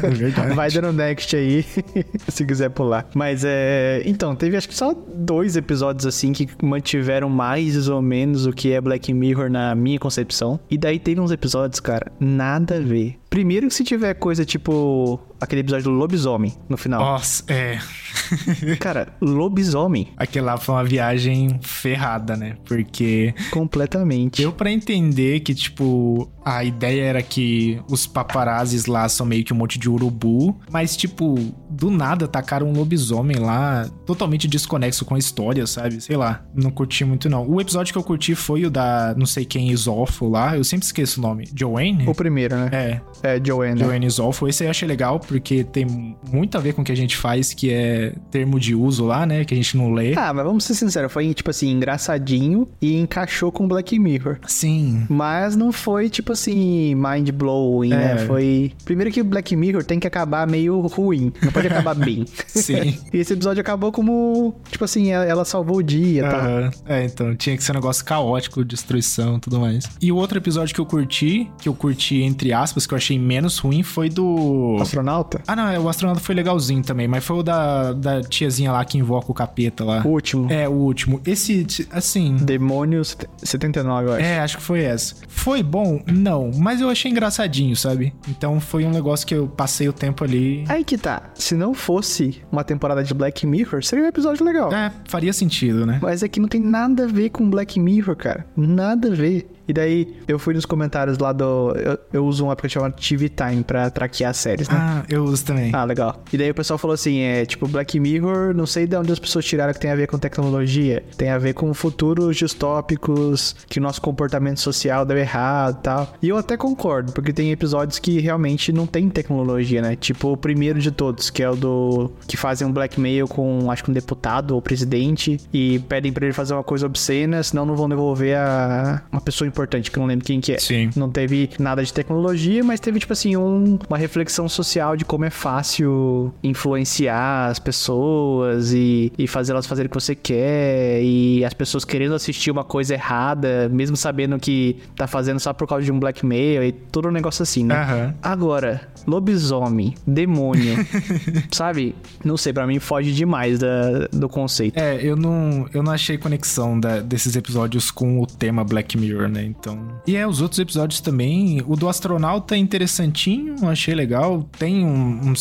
[0.01, 0.55] É verdade.
[0.55, 1.65] Vai dando next aí,
[2.27, 3.07] se quiser pular.
[3.13, 4.01] Mas é.
[4.05, 8.71] Então, teve acho que só dois episódios assim que mantiveram mais ou menos o que
[8.71, 10.59] é Black Mirror na minha concepção.
[10.69, 15.17] E daí teve uns episódios, cara, nada a ver Primeiro que se tiver coisa tipo
[15.39, 16.99] aquele episódio do lobisomem no final.
[17.01, 17.79] Nossa, é.
[18.77, 20.09] Cara, lobisomem.
[20.17, 22.57] Aquele lá foi uma viagem ferrada, né?
[22.65, 23.33] Porque.
[23.49, 24.41] Completamente.
[24.41, 29.53] Deu pra entender que, tipo, a ideia era que os paparazzis lá são meio que
[29.53, 31.35] um monte de urubu, mas, tipo,
[31.71, 36.01] do nada tacaram um lobisomem lá, totalmente desconexo com a história, sabe?
[36.01, 37.47] Sei lá, não curti muito não.
[37.47, 40.85] O episódio que eu curti foi o da não sei quem Isofo lá, eu sempre
[40.85, 41.47] esqueço o nome.
[41.55, 42.07] Joanne?
[42.07, 42.69] O primeiro, né?
[42.71, 43.01] É.
[43.23, 43.79] É, Joanne.
[43.79, 44.47] Joanne Isofo.
[44.47, 47.53] Esse eu achei legal, porque tem muito a ver com o que a gente faz,
[47.53, 49.45] que é termo de uso lá, né?
[49.45, 50.13] Que a gente não lê.
[50.15, 54.39] Ah, mas vamos ser sinceros, foi, tipo assim, engraçadinho e encaixou com Black Mirror.
[54.45, 55.05] Sim.
[55.09, 58.11] Mas não foi, tipo assim, mind-blowing, né?
[58.11, 58.15] é.
[58.15, 58.25] né?
[58.25, 58.71] Foi...
[58.83, 62.25] Primeiro que Black Mirror tem que acabar meio ruim, não pode acabar bem.
[62.47, 62.97] Sim.
[63.13, 66.47] e esse episódio acabou como, tipo assim, ela salvou o dia, tá?
[66.47, 66.71] Uhum.
[66.85, 69.85] É, então, tinha que ser um negócio caótico, destruição tudo mais.
[70.01, 73.17] E o outro episódio que eu curti, que eu curti entre aspas, que eu achei
[73.17, 74.77] menos ruim, foi do...
[74.81, 75.41] Astronauta?
[75.47, 78.83] Ah, não, é, o astronauta foi legalzinho também, mas foi o da, da tiazinha lá
[78.85, 80.01] que invoca o capeta lá.
[80.05, 80.51] O último.
[80.51, 81.21] É, o último.
[81.25, 82.35] Esse, assim...
[82.37, 84.23] Demônio 79, eu acho.
[84.23, 85.15] É, acho que foi essa.
[85.27, 86.01] Foi bom?
[86.11, 88.13] Não, mas eu achei engraçadinho, sabe?
[88.27, 90.63] Então foi um negócio que eu passei o tempo ali...
[90.67, 91.23] Aí que tá.
[91.51, 94.73] Se não fosse uma temporada de Black Mirror, seria um episódio legal.
[94.73, 95.99] É, faria sentido, né?
[96.01, 98.45] Mas aqui não tem nada a ver com Black Mirror, cara.
[98.55, 99.51] Nada a ver.
[99.67, 101.73] E daí eu fui nos comentários lá do.
[101.75, 104.77] Eu, eu uso um aplicativo chamado TV Time pra traquear séries, né?
[104.79, 105.71] Ah, eu uso também.
[105.73, 106.23] Ah, legal.
[106.31, 109.19] E daí o pessoal falou assim: é tipo Black Mirror, não sei de onde as
[109.19, 111.03] pessoas tiraram que tem a ver com tecnologia.
[111.17, 116.13] Tem a ver com futuros distópicos, que o nosso comportamento social deu errado e tal.
[116.21, 119.95] E eu até concordo, porque tem episódios que realmente não tem tecnologia, né?
[119.95, 122.11] Tipo o primeiro de todos, que é o do.
[122.27, 126.33] que fazem um blackmail com, acho que um deputado ou presidente e pedem pra ele
[126.33, 130.07] fazer uma coisa obscena, senão não vão devolver a uma pessoa importante, que eu não
[130.07, 130.57] lembro quem que é.
[130.59, 130.89] Sim.
[130.95, 135.25] Não teve nada de tecnologia, mas teve, tipo assim, um, uma reflexão social de como
[135.25, 141.43] é fácil influenciar as pessoas e, e fazer elas fazerem o que você quer e
[141.45, 145.85] as pessoas querendo assistir uma coisa errada, mesmo sabendo que tá fazendo só por causa
[145.85, 147.75] de um blackmail e todo um negócio assim, né?
[147.75, 148.13] Uhum.
[148.21, 150.75] Agora, lobisomem, demônio,
[151.51, 151.95] sabe?
[152.23, 154.77] Não sei, para mim foge demais da, do conceito.
[154.77, 159.27] É, eu não, eu não achei conexão da, desses episódios com o tema Black Mirror,
[159.27, 159.43] né?
[159.43, 159.79] Então.
[160.07, 161.61] E é, os outros episódios também.
[161.67, 164.47] O do astronauta é interessantinho, achei legal.
[164.57, 165.33] Tem um, um,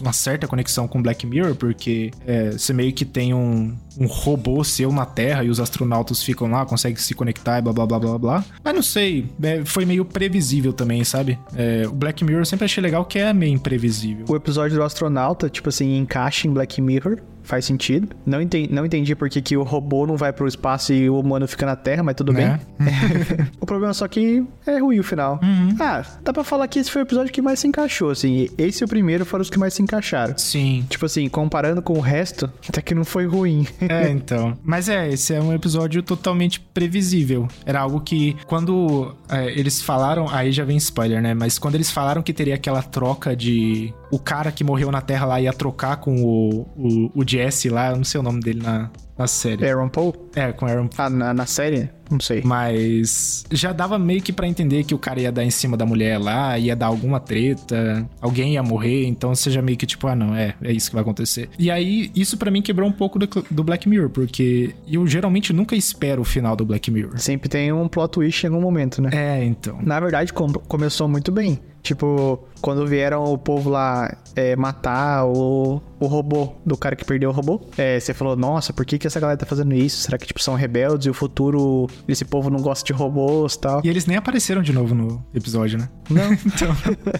[0.00, 4.62] uma certa conexão com Black Mirror, porque é, você meio que tem um, um robô
[4.64, 7.98] seu na Terra e os astronautas ficam lá, conseguem se conectar e blá blá blá
[7.98, 8.44] blá blá.
[8.62, 11.38] Mas não sei, é, foi meio previsível também, sabe?
[11.54, 14.24] É, o Black Mirror eu sempre achei legal que é meio imprevisível.
[14.28, 18.08] O episódio do astronauta, tipo assim, encaixa em Black Mirror faz sentido.
[18.26, 21.46] Não entendi, não entendi porque que o robô não vai pro espaço e o humano
[21.46, 22.58] fica na Terra, mas tudo né?
[22.78, 23.46] bem.
[23.60, 25.38] o problema é só que é ruim o final.
[25.42, 25.76] Uhum.
[25.78, 28.48] Ah, dá pra falar que esse foi o episódio que mais se encaixou, assim.
[28.56, 30.36] Esse e o primeiro foram os que mais se encaixaram.
[30.36, 30.84] Sim.
[30.88, 33.66] Tipo assim, comparando com o resto, até que não foi ruim.
[33.80, 34.56] é, então.
[34.62, 37.46] Mas é, esse é um episódio totalmente previsível.
[37.66, 41.34] Era algo que, quando é, eles falaram, aí já vem spoiler, né?
[41.34, 45.26] Mas quando eles falaram que teria aquela troca de o cara que morreu na Terra
[45.26, 48.90] lá ia trocar com o, o, o Jesse lá, não sei o nome dele na,
[49.18, 49.66] na série.
[49.68, 50.14] Aaron Paul?
[50.34, 51.88] É, com Aaron Ah, na, na série?
[52.10, 52.42] Não sei.
[52.44, 55.86] Mas já dava meio que para entender que o cara ia dar em cima da
[55.86, 60.14] mulher lá, ia dar alguma treta, alguém ia morrer, então seja meio que tipo, ah,
[60.14, 61.48] não, é, é isso que vai acontecer.
[61.58, 65.52] E aí, isso para mim quebrou um pouco do, do, Black Mirror, porque eu geralmente
[65.52, 67.18] nunca espero o final do Black Mirror.
[67.18, 69.10] Sempre tem um plot twist em algum momento, né?
[69.12, 69.78] É, então.
[69.82, 71.58] Na verdade, com começou muito bem.
[71.82, 77.28] Tipo, quando vieram o povo lá é, matar o, o robô do cara que perdeu
[77.28, 79.98] o robô, é, você falou, nossa, por que, que essa galera tá fazendo isso?
[79.98, 83.60] Será que, tipo, são rebeldes e o futuro desse povo não gosta de robôs e
[83.60, 83.82] tal?
[83.84, 85.90] E eles nem apareceram de novo no episódio, né?
[86.08, 86.32] Não.
[86.46, 86.74] então,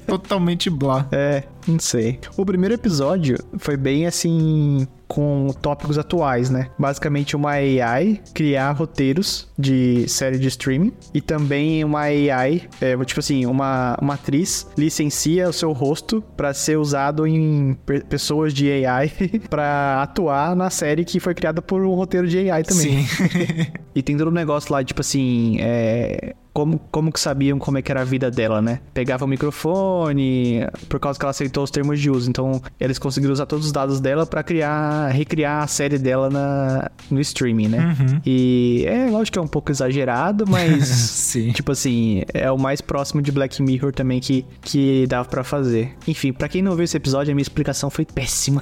[0.07, 1.07] totalmente blá.
[1.13, 2.21] É, não sei.
[2.39, 6.71] O primeiro episódio foi bem assim com tópicos atuais, né?
[6.79, 13.21] Basicamente uma AI criar roteiros de série de streaming e também uma AI, é, tipo
[13.21, 17.77] assim, uma, uma atriz licencia o seu rosto para ser usado em
[18.09, 19.11] pessoas de AI
[19.51, 23.05] para atuar na série que foi criada por um roteiro de AI também.
[23.07, 23.67] Sim.
[23.95, 27.83] e tem todo um negócio lá, tipo assim, é, como, como que sabiam como é
[27.83, 28.79] que era a vida dela, né?
[28.95, 32.31] Pegava o microfone, por causa que ela aceitou os termos de uso.
[32.31, 36.91] Então, eles conseguiram usar todos os dados dela para criar, recriar a série dela na,
[37.11, 37.97] no streaming, né?
[37.99, 38.21] Uhum.
[38.25, 41.51] E é lógico que é um pouco exagerado, mas Sim.
[41.51, 45.91] tipo assim, é o mais próximo de Black Mirror também que, que dava para fazer.
[46.07, 48.61] Enfim, para quem não viu esse episódio, a minha explicação foi péssima.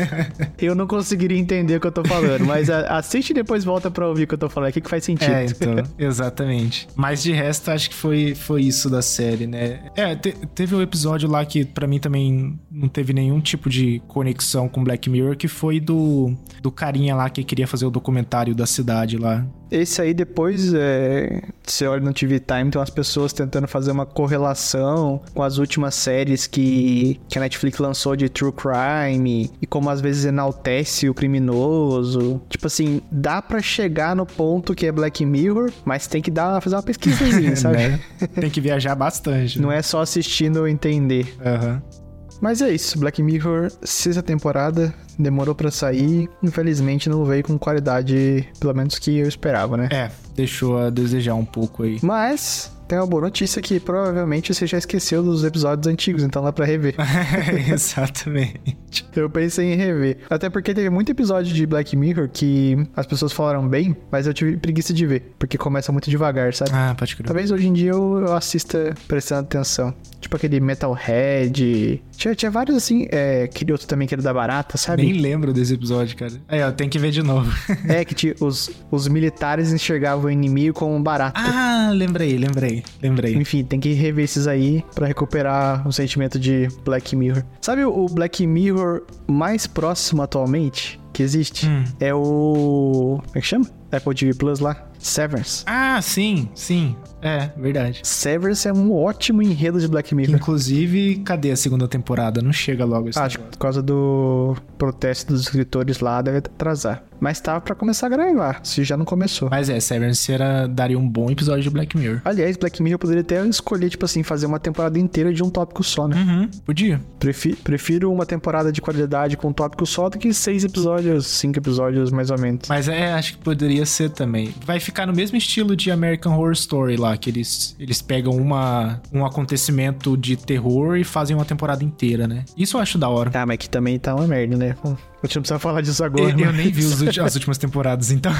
[0.58, 4.08] eu não conseguiria entender o que eu tô falando, mas assiste e depois volta para
[4.08, 5.32] ouvir o que eu tô falando aqui que faz sentido.
[5.32, 6.88] É, então, exatamente.
[6.96, 9.80] Mas de resto, acho que foi, foi isso da série, né?
[9.96, 14.00] É, te, teve um episódio lá que para mim também não teve nenhum tipo de
[14.06, 18.54] conexão com Black Mirror, que foi do, do carinha lá que queria fazer o documentário
[18.54, 19.46] da cidade lá.
[19.70, 24.06] Esse aí depois, é, você olha no TV Time, tem umas pessoas tentando fazer uma
[24.06, 29.90] correlação com as últimas séries que, que a Netflix lançou de True Crime e como
[29.90, 32.40] às vezes enaltece o criminoso.
[32.48, 36.60] Tipo assim, dá para chegar no ponto que é Black Mirror, mas tem que dar,
[36.60, 37.76] fazer uma pesquisazinha, sabe?
[37.76, 38.00] né?
[38.40, 39.60] Tem que viajar bastante.
[39.60, 39.78] Não né?
[39.78, 41.34] é só assistindo entender.
[41.44, 41.82] Aham.
[41.84, 42.05] Uhum.
[42.40, 48.48] Mas é isso, Black Mirror, sexta temporada, demorou para sair, infelizmente não veio com qualidade,
[48.60, 49.88] pelo menos que eu esperava, né?
[49.90, 51.98] É, deixou a desejar um pouco aí.
[52.02, 56.52] Mas tem uma boa notícia que provavelmente você já esqueceu dos episódios antigos, então dá
[56.52, 56.94] pra rever.
[57.68, 58.76] Exatamente.
[59.14, 60.18] Eu pensei em rever.
[60.30, 64.34] Até porque teve muito episódio de Black Mirror que as pessoas falaram bem, mas eu
[64.34, 66.70] tive preguiça de ver, porque começa muito devagar, sabe?
[66.72, 67.26] Ah, pode crer.
[67.26, 69.92] Talvez hoje em dia eu assista prestando atenção.
[70.20, 72.02] Tipo aquele Metalhead.
[72.16, 73.06] Tinha, tinha vários assim.
[73.10, 75.02] É, aquele outro também que era da barata, sabe?
[75.02, 76.32] Nem lembro desse episódio, cara.
[76.48, 77.52] Aí, ó, tem que ver de novo.
[77.88, 81.40] é, que tinha, os, os militares enxergavam o inimigo como um barata.
[81.40, 83.34] Ah, lembrei, lembrei, lembrei.
[83.34, 87.44] Enfim, tem que rever esses aí para recuperar o sentimento de Black Mirror.
[87.60, 91.66] Sabe o Black Mirror mais próximo atualmente que existe?
[91.66, 91.84] Hum.
[91.98, 93.20] É o.
[93.24, 93.66] Como é que chama?
[93.90, 94.86] Apple TV Plus lá.
[94.98, 95.62] Severance.
[95.66, 96.96] Ah, sim, sim.
[97.22, 98.00] É, verdade.
[98.02, 100.36] Severance é um ótimo enredo de Black Mirror.
[100.36, 102.42] Inclusive, cadê a segunda temporada?
[102.42, 107.02] Não chega logo esse Acho que por causa do protesto dos escritores lá, deve atrasar.
[107.18, 109.48] Mas tava para começar a gravar, se já não começou.
[109.50, 112.20] Mas é, Severance era, daria um bom episódio de Black Mirror.
[112.24, 115.82] Aliás, Black Mirror poderia até escolher, tipo assim, fazer uma temporada inteira de um tópico
[115.82, 116.16] só, né?
[116.16, 117.00] Uhum, podia.
[117.18, 121.58] Prefiro, prefiro uma temporada de qualidade com um tópico só do que seis episódios, cinco
[121.58, 122.68] episódios mais ou menos.
[122.68, 124.54] Mas é, acho que poderia ser também.
[124.64, 129.02] Vai ficar no mesmo estilo de American Horror Story lá, que eles, eles pegam uma,
[129.12, 132.44] um acontecimento de terror e fazem uma temporada inteira, né?
[132.56, 133.30] Isso eu acho da hora.
[133.34, 134.74] Ah, mas que também tá uma merda, né?
[134.82, 134.88] A
[135.26, 136.30] gente não precisa falar disso agora.
[136.32, 136.86] Eu, eu nem vi
[137.20, 138.32] as últimas temporadas, então.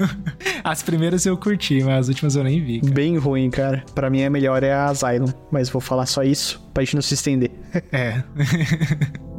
[0.64, 2.80] as primeiras eu curti, mas as últimas eu nem vi.
[2.80, 2.92] Cara.
[2.94, 3.84] Bem ruim, cara.
[3.94, 7.02] Pra mim a melhor é a Asylum, mas vou falar só isso pra gente não
[7.02, 7.50] se estender.
[7.92, 8.22] É.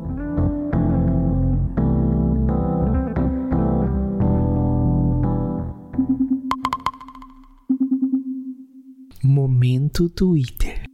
[9.31, 10.90] Momento Twitter.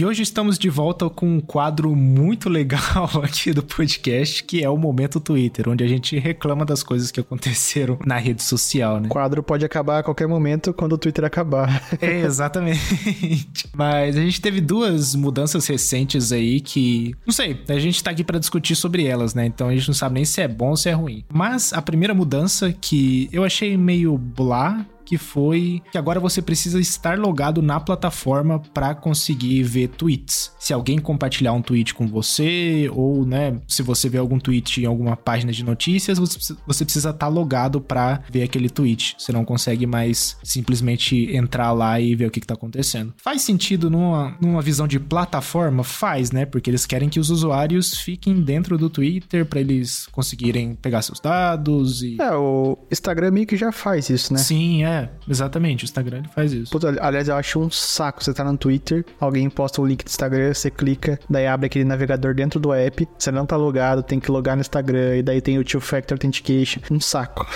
[0.00, 4.70] E hoje estamos de volta com um quadro muito legal aqui do podcast, que é
[4.70, 9.08] o Momento Twitter, onde a gente reclama das coisas que aconteceram na rede social, né?
[9.08, 11.86] O quadro pode acabar a qualquer momento quando o Twitter acabar.
[12.00, 13.68] É, exatamente.
[13.74, 18.24] Mas a gente teve duas mudanças recentes aí que, não sei, a gente tá aqui
[18.24, 19.44] para discutir sobre elas, né?
[19.44, 21.26] Então a gente não sabe nem se é bom ou se é ruim.
[21.30, 26.78] Mas a primeira mudança que eu achei meio blá que foi que agora você precisa
[26.78, 30.52] estar logado na plataforma para conseguir ver tweets.
[30.60, 34.84] Se alguém compartilhar um tweet com você ou, né, se você vê algum tweet em
[34.84, 39.16] alguma página de notícias, você precisa estar tá logado para ver aquele tweet.
[39.18, 43.14] Você não consegue mais simplesmente entrar lá e ver o que, está acontecendo.
[43.22, 45.82] Faz sentido numa, numa visão de plataforma?
[45.82, 46.44] Faz, né?
[46.44, 51.20] Porque eles querem que os usuários fiquem dentro do Twitter para eles conseguirem pegar seus
[51.20, 52.20] dados e.
[52.20, 54.38] É, o Instagram meio que já faz isso, né?
[54.38, 55.10] Sim, é.
[55.28, 55.84] Exatamente.
[55.84, 56.70] O Instagram faz isso.
[56.70, 58.22] Puta, aliás, eu acho um saco.
[58.22, 61.84] Você tá no Twitter, alguém posta o link do Instagram, você clica, daí abre aquele
[61.84, 65.40] navegador dentro do app, você não tá logado, tem que logar no Instagram, e daí
[65.40, 66.80] tem o Two-Factor Authentication.
[66.90, 67.46] Um saco.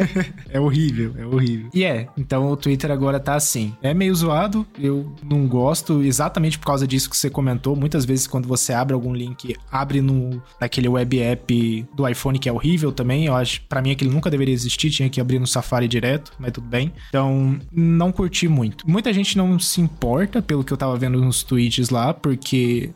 [0.50, 1.70] é horrível, é horrível.
[1.72, 3.74] E é, então o Twitter agora tá assim.
[3.82, 7.76] É meio zoado, eu não gosto exatamente por causa disso que você comentou.
[7.76, 12.48] Muitas vezes quando você abre algum link, abre no naquele web app do iPhone que
[12.48, 13.26] é horrível também.
[13.26, 16.52] Eu acho, para mim aquele nunca deveria existir, tinha que abrir no Safari direto, mas
[16.52, 16.92] tudo bem.
[17.08, 18.88] Então, não curti muito.
[18.88, 22.35] Muita gente não se importa, pelo que eu tava vendo nos tweets lá, porque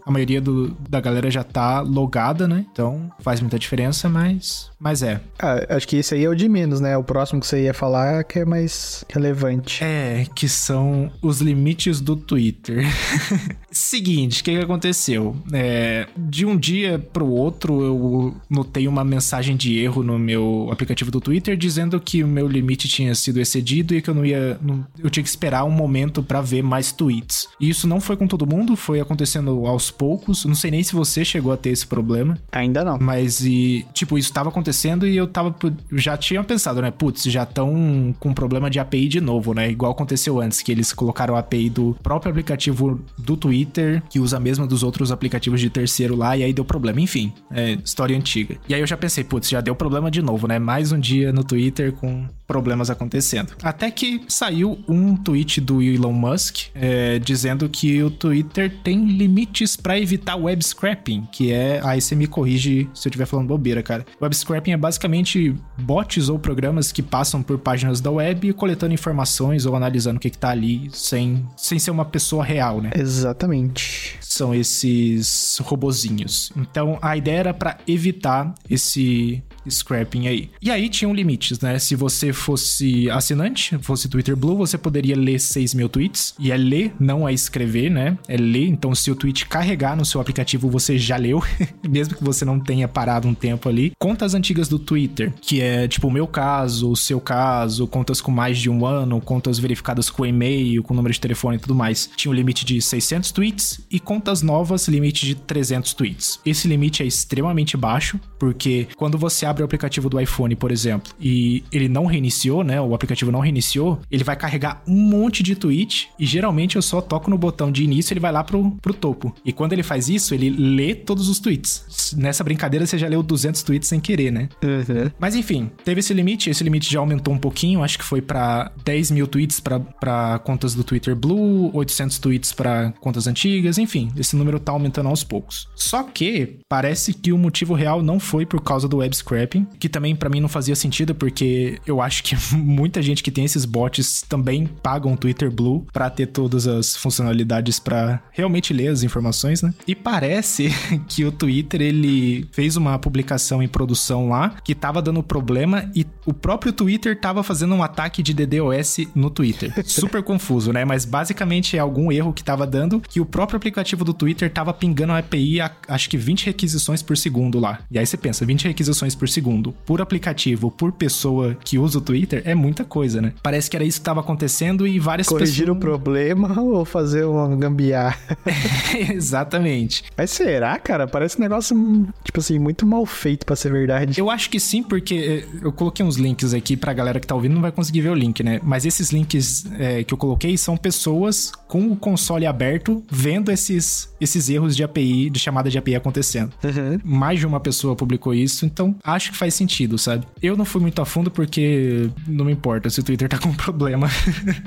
[0.04, 2.66] a maioria do, da galera já tá logada, né?
[2.72, 5.20] Então, faz muita diferença, mas, mas é.
[5.38, 6.96] Ah, acho que esse aí é o de menos, né?
[6.96, 9.82] O próximo que você ia falar que é mais relevante.
[9.82, 12.84] É, que são os limites do Twitter.
[13.70, 15.36] Seguinte, o que, que aconteceu?
[15.52, 21.10] É, de um dia pro outro, eu notei uma mensagem de erro no meu aplicativo
[21.10, 24.58] do Twitter dizendo que o meu limite tinha sido excedido e que eu não ia.
[24.60, 27.48] Não, eu tinha que esperar um momento para ver mais tweets.
[27.60, 30.44] E isso não foi com todo mundo, foi acontecendo aos poucos.
[30.44, 32.38] Não sei nem se você chegou a ter esse problema.
[32.52, 32.98] Ainda não.
[33.00, 35.54] Mas, e, tipo, isso tava acontecendo e eu tava.
[35.92, 36.90] Já tinha pensado, né?
[36.90, 39.70] Putz, já estão com problema de API de novo, né?
[39.70, 44.36] Igual aconteceu antes, que eles colocaram a API do próprio aplicativo do Twitter, que usa
[44.36, 47.00] a mesma dos outros aplicativos de terceiro lá, e aí deu problema.
[47.00, 48.56] Enfim, é história antiga.
[48.68, 50.58] E aí eu já pensei, putz, já deu problema de novo, né?
[50.58, 53.52] Mais um dia no Twitter com problemas acontecendo.
[53.62, 59.76] Até que saiu um tweet do Elon Musk é, dizendo que o Twitter tem limites
[59.76, 61.80] para evitar web scrapping, que é.
[61.84, 64.04] Aí você me corrige se eu estiver falando bobeira, cara.
[64.20, 69.66] Web scrapping é basicamente bots ou programas que passam por páginas da web coletando informações
[69.66, 72.90] ou analisando o que, que tá ali sem, sem ser uma pessoa real, né?
[72.96, 74.16] Exatamente.
[74.20, 76.52] São esses robozinhos.
[76.56, 80.50] Então a ideia era para evitar esse scrapping aí.
[80.60, 81.78] E aí tinham limites, né?
[81.78, 86.34] Se você fosse assinante, fosse Twitter Blue, você poderia ler 6 mil tweets.
[86.38, 88.16] E é ler, não é escrever, né?
[88.28, 88.66] É ler.
[88.66, 91.42] Então, se o tweet carregar no seu aplicativo, você já leu,
[91.88, 93.92] mesmo que você não tenha parado um tempo ali.
[93.98, 98.30] Contas antigas do Twitter, que é tipo o meu caso, o seu caso, contas com
[98.30, 102.10] mais de um ano, contas verificadas com e-mail, com número de telefone e tudo mais.
[102.16, 106.40] Tinha um limite de 600 tweets e contas novas, limite de 300 tweets.
[106.44, 111.12] Esse limite é extremamente baixo, porque quando você abre o aplicativo do iPhone, por exemplo,
[111.20, 112.80] e ele não reiniciou, né?
[112.80, 117.00] O aplicativo não reiniciou, ele vai carregar um monte de tweet e geralmente eu só
[117.00, 119.34] toco no botão de início e ele vai lá pro, pro topo.
[119.44, 122.14] E quando ele faz isso, ele lê todos os tweets.
[122.16, 124.48] Nessa brincadeira você já leu 200 tweets sem querer, né?
[124.62, 125.10] Uhum.
[125.18, 128.70] Mas enfim, teve esse limite, esse limite já aumentou um pouquinho, acho que foi para
[128.84, 134.36] 10 mil tweets para contas do Twitter Blue, 800 tweets para contas antigas, enfim, esse
[134.36, 135.68] número tá aumentando aos poucos.
[135.74, 139.88] Só que parece que o motivo real não foi por causa do web scrapping, que
[139.88, 143.64] também para mim não fazia sentido, porque eu acho que muita gente que tem esses
[143.64, 149.02] bots também pagam o Twitter Blue para ter todas as funcionalidades para realmente ler as
[149.02, 149.72] informações, né?
[149.86, 150.70] E parece
[151.08, 156.06] que o Twitter ele fez uma publicação em produção lá que tava dando problema e
[156.26, 159.72] o próprio Twitter tava fazendo um ataque de DDoS no Twitter.
[159.86, 160.84] Super confuso, né?
[160.84, 164.72] Mas basicamente é algum erro que tava dando que o próprio aplicativo do Twitter tava
[164.72, 167.80] pingando a API a, acho que 20 requisições por segundo lá.
[167.90, 172.00] E aí você pensa, 20 requisições por segundo por aplicativo, por pessoa que usa o
[172.00, 173.32] Twitter, é muita coisa, né?
[173.42, 175.76] Parece que era isso que estava acontecendo e várias Corrigir pessoas...
[175.76, 178.18] o problema ou fazer uma gambiarra?
[179.12, 180.04] Exatamente.
[180.16, 181.06] Mas será, cara?
[181.06, 181.76] Parece um negócio,
[182.24, 184.18] tipo assim, muito mal feito para ser verdade.
[184.18, 187.34] Eu acho que sim, porque eh, eu coloquei uns links aqui pra galera que tá
[187.34, 188.60] ouvindo, não vai conseguir ver o link, né?
[188.62, 194.12] Mas esses links é, que eu coloquei são pessoas com o console aberto vendo esses,
[194.20, 196.52] esses erros de API, de chamada de API acontecendo.
[196.64, 196.98] Uhum.
[197.04, 200.26] Mais de uma pessoa publicou isso, então acho que faz sentido, sabe?
[200.42, 203.52] Eu não fui muito a fundo porque não me importa se o Twitter tá com
[203.54, 204.08] problema.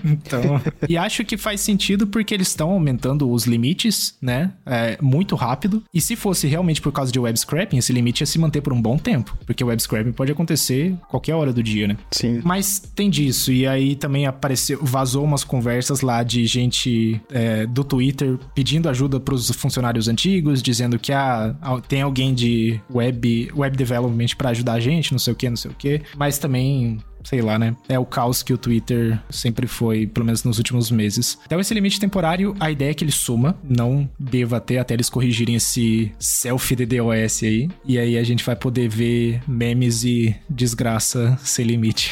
[0.04, 0.62] então.
[0.88, 4.52] e acho que faz sentido porque eles estão aumentando os limites, né?
[4.66, 5.84] É, muito rápido.
[5.94, 8.74] E se fosse realmente por causa de web scrapping, esse limite ia se manter por
[8.74, 9.36] um bom tempo.
[9.46, 11.98] Porque web scrapping pode acontecer qualquer hora do dia, né?
[12.12, 12.42] Sim.
[12.44, 13.52] Mas tem disso.
[13.52, 19.20] E aí também apareceu, vazou umas conversas lá de gente é, do Twitter pedindo ajuda
[19.20, 21.56] pros funcionários antigos, dizendo que ah,
[21.88, 25.56] tem alguém de web, web development para ajudar a gente, não sei o que, não
[25.56, 26.02] sei o que.
[26.18, 27.76] Mas também sei lá, né?
[27.88, 31.38] É o caos que o Twitter sempre foi, pelo menos nos últimos meses.
[31.46, 35.10] Então, esse limite temporário, a ideia é que ele suma, não deva ter até eles
[35.10, 37.70] corrigirem esse selfie DDoS aí.
[37.86, 42.12] E aí a gente vai poder ver memes e desgraça sem limite.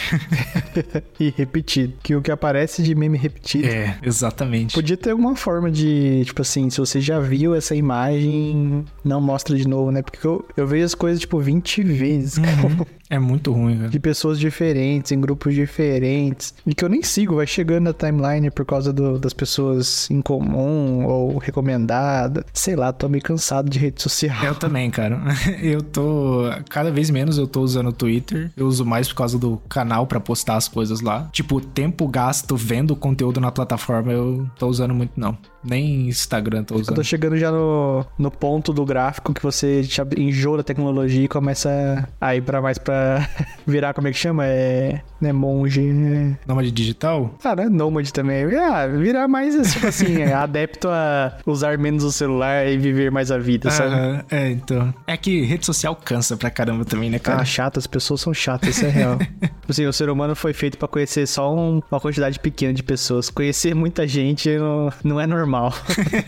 [1.20, 1.94] e repetido.
[2.04, 3.68] Que o que aparece de meme repetido.
[3.68, 4.74] É, exatamente.
[4.74, 9.56] Podia ter alguma forma de, tipo assim, se você já viu essa imagem, não mostra
[9.56, 10.02] de novo, né?
[10.02, 12.38] Porque eu, eu vejo as coisas, tipo, 20 vezes.
[12.38, 12.86] Uhum.
[13.12, 13.90] É muito ruim, velho.
[13.90, 16.54] De pessoas diferentes, em grupos diferentes.
[16.66, 20.22] E que eu nem sigo, vai chegando na timeline por causa do, das pessoas em
[20.22, 22.46] comum ou recomendada.
[22.54, 24.46] Sei lá, tô meio cansado de rede social.
[24.46, 25.20] Eu também, cara.
[25.62, 26.44] Eu tô.
[26.70, 28.50] Cada vez menos eu tô usando o Twitter.
[28.56, 31.28] Eu uso mais por causa do canal para postar as coisas lá.
[31.34, 35.38] Tipo, tempo gasto vendo conteúdo na plataforma, eu tô usando muito, não.
[35.64, 36.90] Nem Instagram tô usando.
[36.90, 39.82] Eu tô chegando já no, no ponto do gráfico que você
[40.18, 43.28] enjoa da tecnologia e começa a ir pra mais pra
[43.66, 44.46] virar, como é que chama?
[44.46, 45.02] É.
[45.22, 45.82] Né, monge.
[45.82, 46.38] Né?
[46.48, 47.36] Nômade digital?
[47.56, 47.70] Né?
[47.70, 48.44] Nômade também.
[48.58, 53.38] Ah, virar mais, tipo assim, adepto a usar menos o celular e viver mais a
[53.38, 53.94] vida, sabe?
[53.94, 54.94] Ah, é, então.
[55.06, 57.42] É que rede social cansa pra caramba também, né, cara?
[57.42, 59.18] Ah, chato, as pessoas são chatas, isso é real.
[59.40, 62.82] tipo assim, o ser humano foi feito pra conhecer só um, uma quantidade pequena de
[62.82, 63.30] pessoas.
[63.30, 65.74] Conhecer muita gente não, não é normal.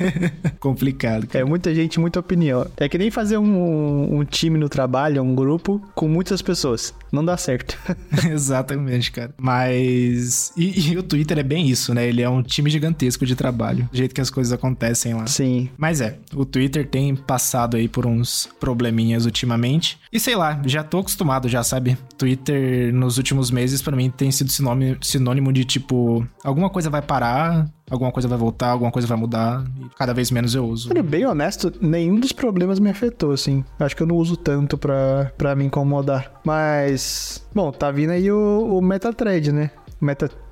[0.59, 1.25] Complicado.
[1.27, 1.43] Cara.
[1.43, 2.67] É muita gente, muita opinião.
[2.77, 6.93] É que nem fazer um, um time no trabalho, um grupo com muitas pessoas.
[7.13, 7.77] Não dá certo.
[8.27, 9.35] Exatamente, cara.
[9.37, 10.51] Mas.
[10.57, 12.07] E, e, o Twitter é bem isso, né?
[12.07, 13.87] Ele é um time gigantesco de trabalho.
[13.91, 15.27] Do jeito que as coisas acontecem lá.
[15.27, 15.69] Sim.
[15.77, 19.99] Mas é, o Twitter tem passado aí por uns probleminhas ultimamente.
[20.11, 21.95] E sei lá, já tô acostumado, já sabe?
[22.17, 27.01] Twitter nos últimos meses, para mim, tem sido sinônimo, sinônimo de tipo, alguma coisa vai
[27.03, 30.89] parar alguma coisa vai voltar, alguma coisa vai mudar, e cada vez menos eu uso.
[30.91, 33.63] Olha, bem honesto, nenhum dos problemas me afetou, assim.
[33.79, 36.41] Acho que eu não uso tanto pra, pra me incomodar.
[36.43, 39.71] Mas, bom, tá vindo aí o, o MetaThread, né?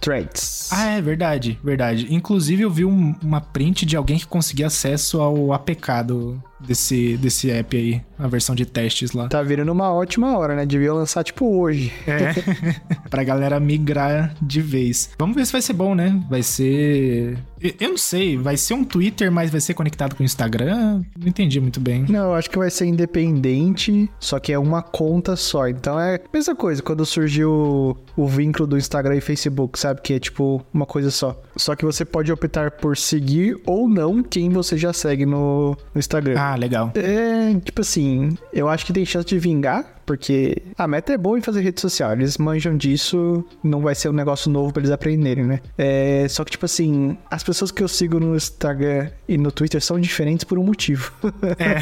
[0.01, 0.69] MetaThreads.
[0.71, 2.07] Ah, é verdade, verdade.
[2.13, 7.17] Inclusive eu vi um, uma print de alguém que conseguia acesso ao APK do, desse,
[7.17, 9.27] desse app aí, a versão de testes lá.
[9.27, 10.65] Tá virando uma ótima hora, né?
[10.65, 11.91] Devia lançar tipo hoje.
[12.07, 12.33] É,
[13.09, 15.09] pra galera migrar de vez.
[15.17, 16.21] Vamos ver se vai ser bom, né?
[16.29, 17.37] Vai ser.
[17.79, 21.03] Eu não sei, vai ser um Twitter, mas vai ser conectado com o Instagram?
[21.17, 22.05] Não entendi muito bem.
[22.09, 25.67] Não, eu acho que vai ser independente, só que é uma conta só.
[25.67, 29.90] Então é a mesma coisa quando surgiu o vínculo do Instagram e Facebook, sabe?
[29.95, 31.39] Que é tipo uma coisa só.
[31.55, 35.99] Só que você pode optar por seguir ou não quem você já segue no, no
[35.99, 36.35] Instagram.
[36.37, 36.91] Ah, legal.
[36.95, 41.37] É, tipo assim, eu acho que tem chance de vingar, porque a meta é boa
[41.37, 42.11] em fazer rede social.
[42.13, 45.59] Eles manjam disso, não vai ser um negócio novo para eles aprenderem, né?
[45.77, 49.81] É, só que, tipo assim, as pessoas que eu sigo no Instagram e no Twitter
[49.81, 51.11] são diferentes por um motivo.
[51.57, 51.81] é,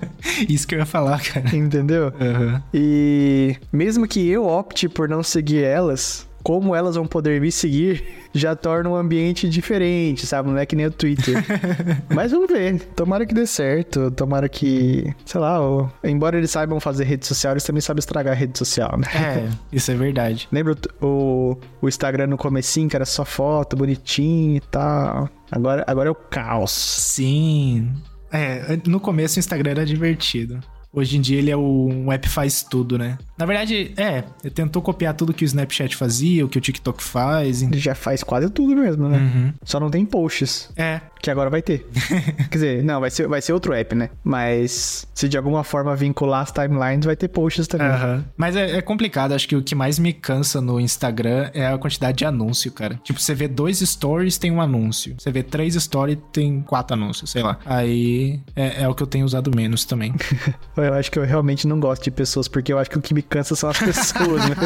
[0.48, 1.56] isso que eu ia falar, cara.
[1.56, 2.12] Entendeu?
[2.20, 2.60] Uhum.
[2.72, 8.04] E mesmo que eu opte por não seguir elas, como elas vão poder me seguir
[8.32, 10.48] já torna um ambiente diferente, sabe?
[10.48, 11.44] Não é que nem o Twitter.
[12.08, 12.80] Mas vamos ver.
[12.94, 14.10] Tomara que dê certo.
[14.10, 18.32] Tomara que, sei lá, ó, embora eles saibam fazer rede social, eles também sabem estragar
[18.32, 19.06] a rede social, né?
[19.14, 20.48] É, isso é verdade.
[20.52, 25.28] Lembra o, o Instagram no comecinho, que era só foto, bonitinho e tal.
[25.50, 26.70] Agora, agora é o caos.
[26.70, 27.92] Sim.
[28.32, 30.60] É, no começo o Instagram era divertido.
[30.92, 33.16] Hoje em dia ele é o, um app faz tudo, né?
[33.38, 37.02] Na verdade, é, ele tentou copiar tudo que o Snapchat fazia, o que o TikTok
[37.02, 37.62] faz.
[37.62, 39.18] Ele já faz quase tudo mesmo, né?
[39.18, 39.52] Uhum.
[39.64, 40.70] Só não tem posts.
[40.76, 41.00] É.
[41.22, 41.86] Que agora vai ter.
[42.50, 44.10] Quer dizer, não, vai ser, vai ser outro app, né?
[44.24, 47.88] Mas se de alguma forma vincular as timelines, vai ter posts também.
[47.88, 48.24] Uhum.
[48.36, 51.78] Mas é, é, complicado, acho que o que mais me cansa no Instagram é a
[51.78, 52.98] quantidade de anúncio, cara.
[53.04, 55.14] Tipo, você vê dois stories, tem um anúncio.
[55.18, 57.58] Você vê três stories, tem quatro anúncios, sei lá.
[57.64, 60.14] Aí é, é o que eu tenho usado menos também.
[60.82, 63.14] eu acho que eu realmente não gosto de pessoas, porque eu acho que o que
[63.14, 64.56] me cansa são as pessoas, né?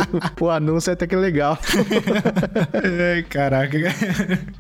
[0.41, 1.59] o anúncio é até que legal.
[3.15, 3.79] Ai, caraca.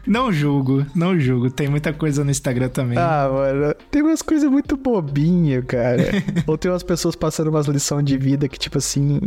[0.06, 1.50] Não julgo, não julgo.
[1.50, 2.98] Tem muita coisa no Instagram também.
[2.98, 6.02] Ah, mano, tem umas coisas muito bobinhas, cara.
[6.46, 9.20] Ou tem umas pessoas passando umas lições de vida que, tipo assim,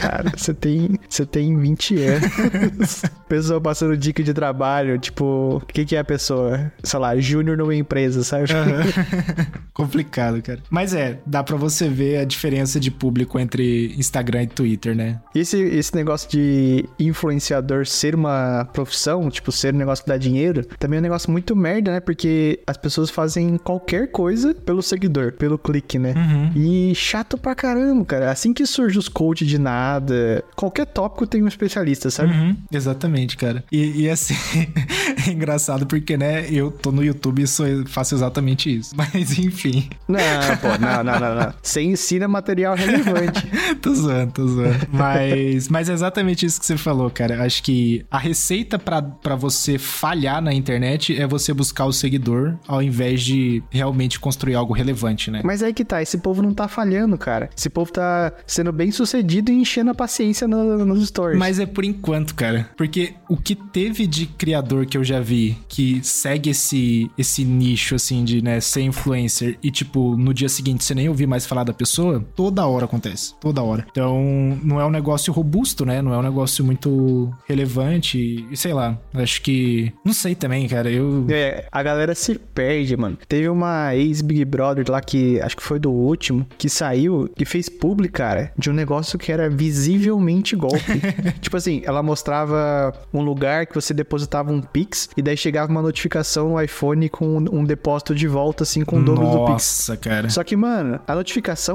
[0.00, 3.02] cara, você tem, você tem 20 anos.
[3.28, 6.72] pessoa passando dica de trabalho, tipo, o que, que é a pessoa?
[6.82, 8.44] Sei lá, júnior numa empresa, sabe?
[8.52, 9.60] Uhum.
[9.72, 10.60] Complicado, cara.
[10.70, 15.20] Mas é, dá pra você ver a diferença de público entre Instagram e Twitter, né?
[15.34, 20.64] Esse, esse negócio de influenciador ser uma profissão, tipo, ser um negócio que dá dinheiro,
[20.78, 22.00] também é um negócio muito merda, né?
[22.00, 26.14] Porque as pessoas fazem qualquer coisa pelo seguidor, pelo clique, né?
[26.16, 26.52] Uhum.
[26.54, 28.30] E chato pra caramba, cara.
[28.30, 32.32] Assim que surge os coach de nada, qualquer tópico tem um especialista, sabe?
[32.32, 32.56] Uhum.
[32.72, 33.64] Exatamente, cara.
[33.70, 34.34] E, e assim,
[35.26, 38.94] é engraçado porque, né, eu tô no YouTube e sou, faço exatamente isso.
[38.96, 39.88] Mas enfim.
[40.06, 40.18] Não,
[40.60, 41.47] pô, não, não, não, não.
[41.62, 43.46] Você ensina material relevante.
[43.80, 44.78] tô zoando, tô zoando.
[44.92, 47.44] Mas, mas é exatamente isso que você falou, cara.
[47.44, 52.82] Acho que a receita para você falhar na internet é você buscar o seguidor ao
[52.82, 55.42] invés de realmente construir algo relevante, né?
[55.44, 57.50] Mas aí que tá, esse povo não tá falhando, cara.
[57.56, 61.38] Esse povo tá sendo bem sucedido e enchendo a paciência no, nos stories.
[61.38, 62.68] Mas é por enquanto, cara.
[62.76, 67.94] Porque o que teve de criador que eu já vi que segue esse, esse nicho,
[67.94, 71.64] assim, de, né, ser influencer e, tipo, no dia seguinte você nem ouvir mais falar
[71.64, 73.34] da pessoa, toda hora acontece.
[73.40, 73.86] Toda hora.
[73.90, 76.02] Então, não é um negócio robusto, né?
[76.02, 78.46] Não é um negócio muito relevante.
[78.50, 79.92] E sei lá, acho que.
[80.04, 80.90] Não sei também, cara.
[80.90, 81.26] Eu.
[81.30, 83.18] É, a galera se perde, mano.
[83.28, 87.68] Teve uma ex-Big Brother lá que acho que foi do último, que saiu e fez
[87.68, 90.78] publi, cara, de um negócio que era visivelmente golpe.
[91.40, 95.82] tipo assim, ela mostrava um lugar que você depositava um Pix e daí chegava uma
[95.82, 99.52] notificação no iPhone com um depósito de volta, assim, com o dobro Nossa, do Pix.
[99.52, 100.30] Nossa, cara.
[100.30, 101.27] Só que, mano, a notificação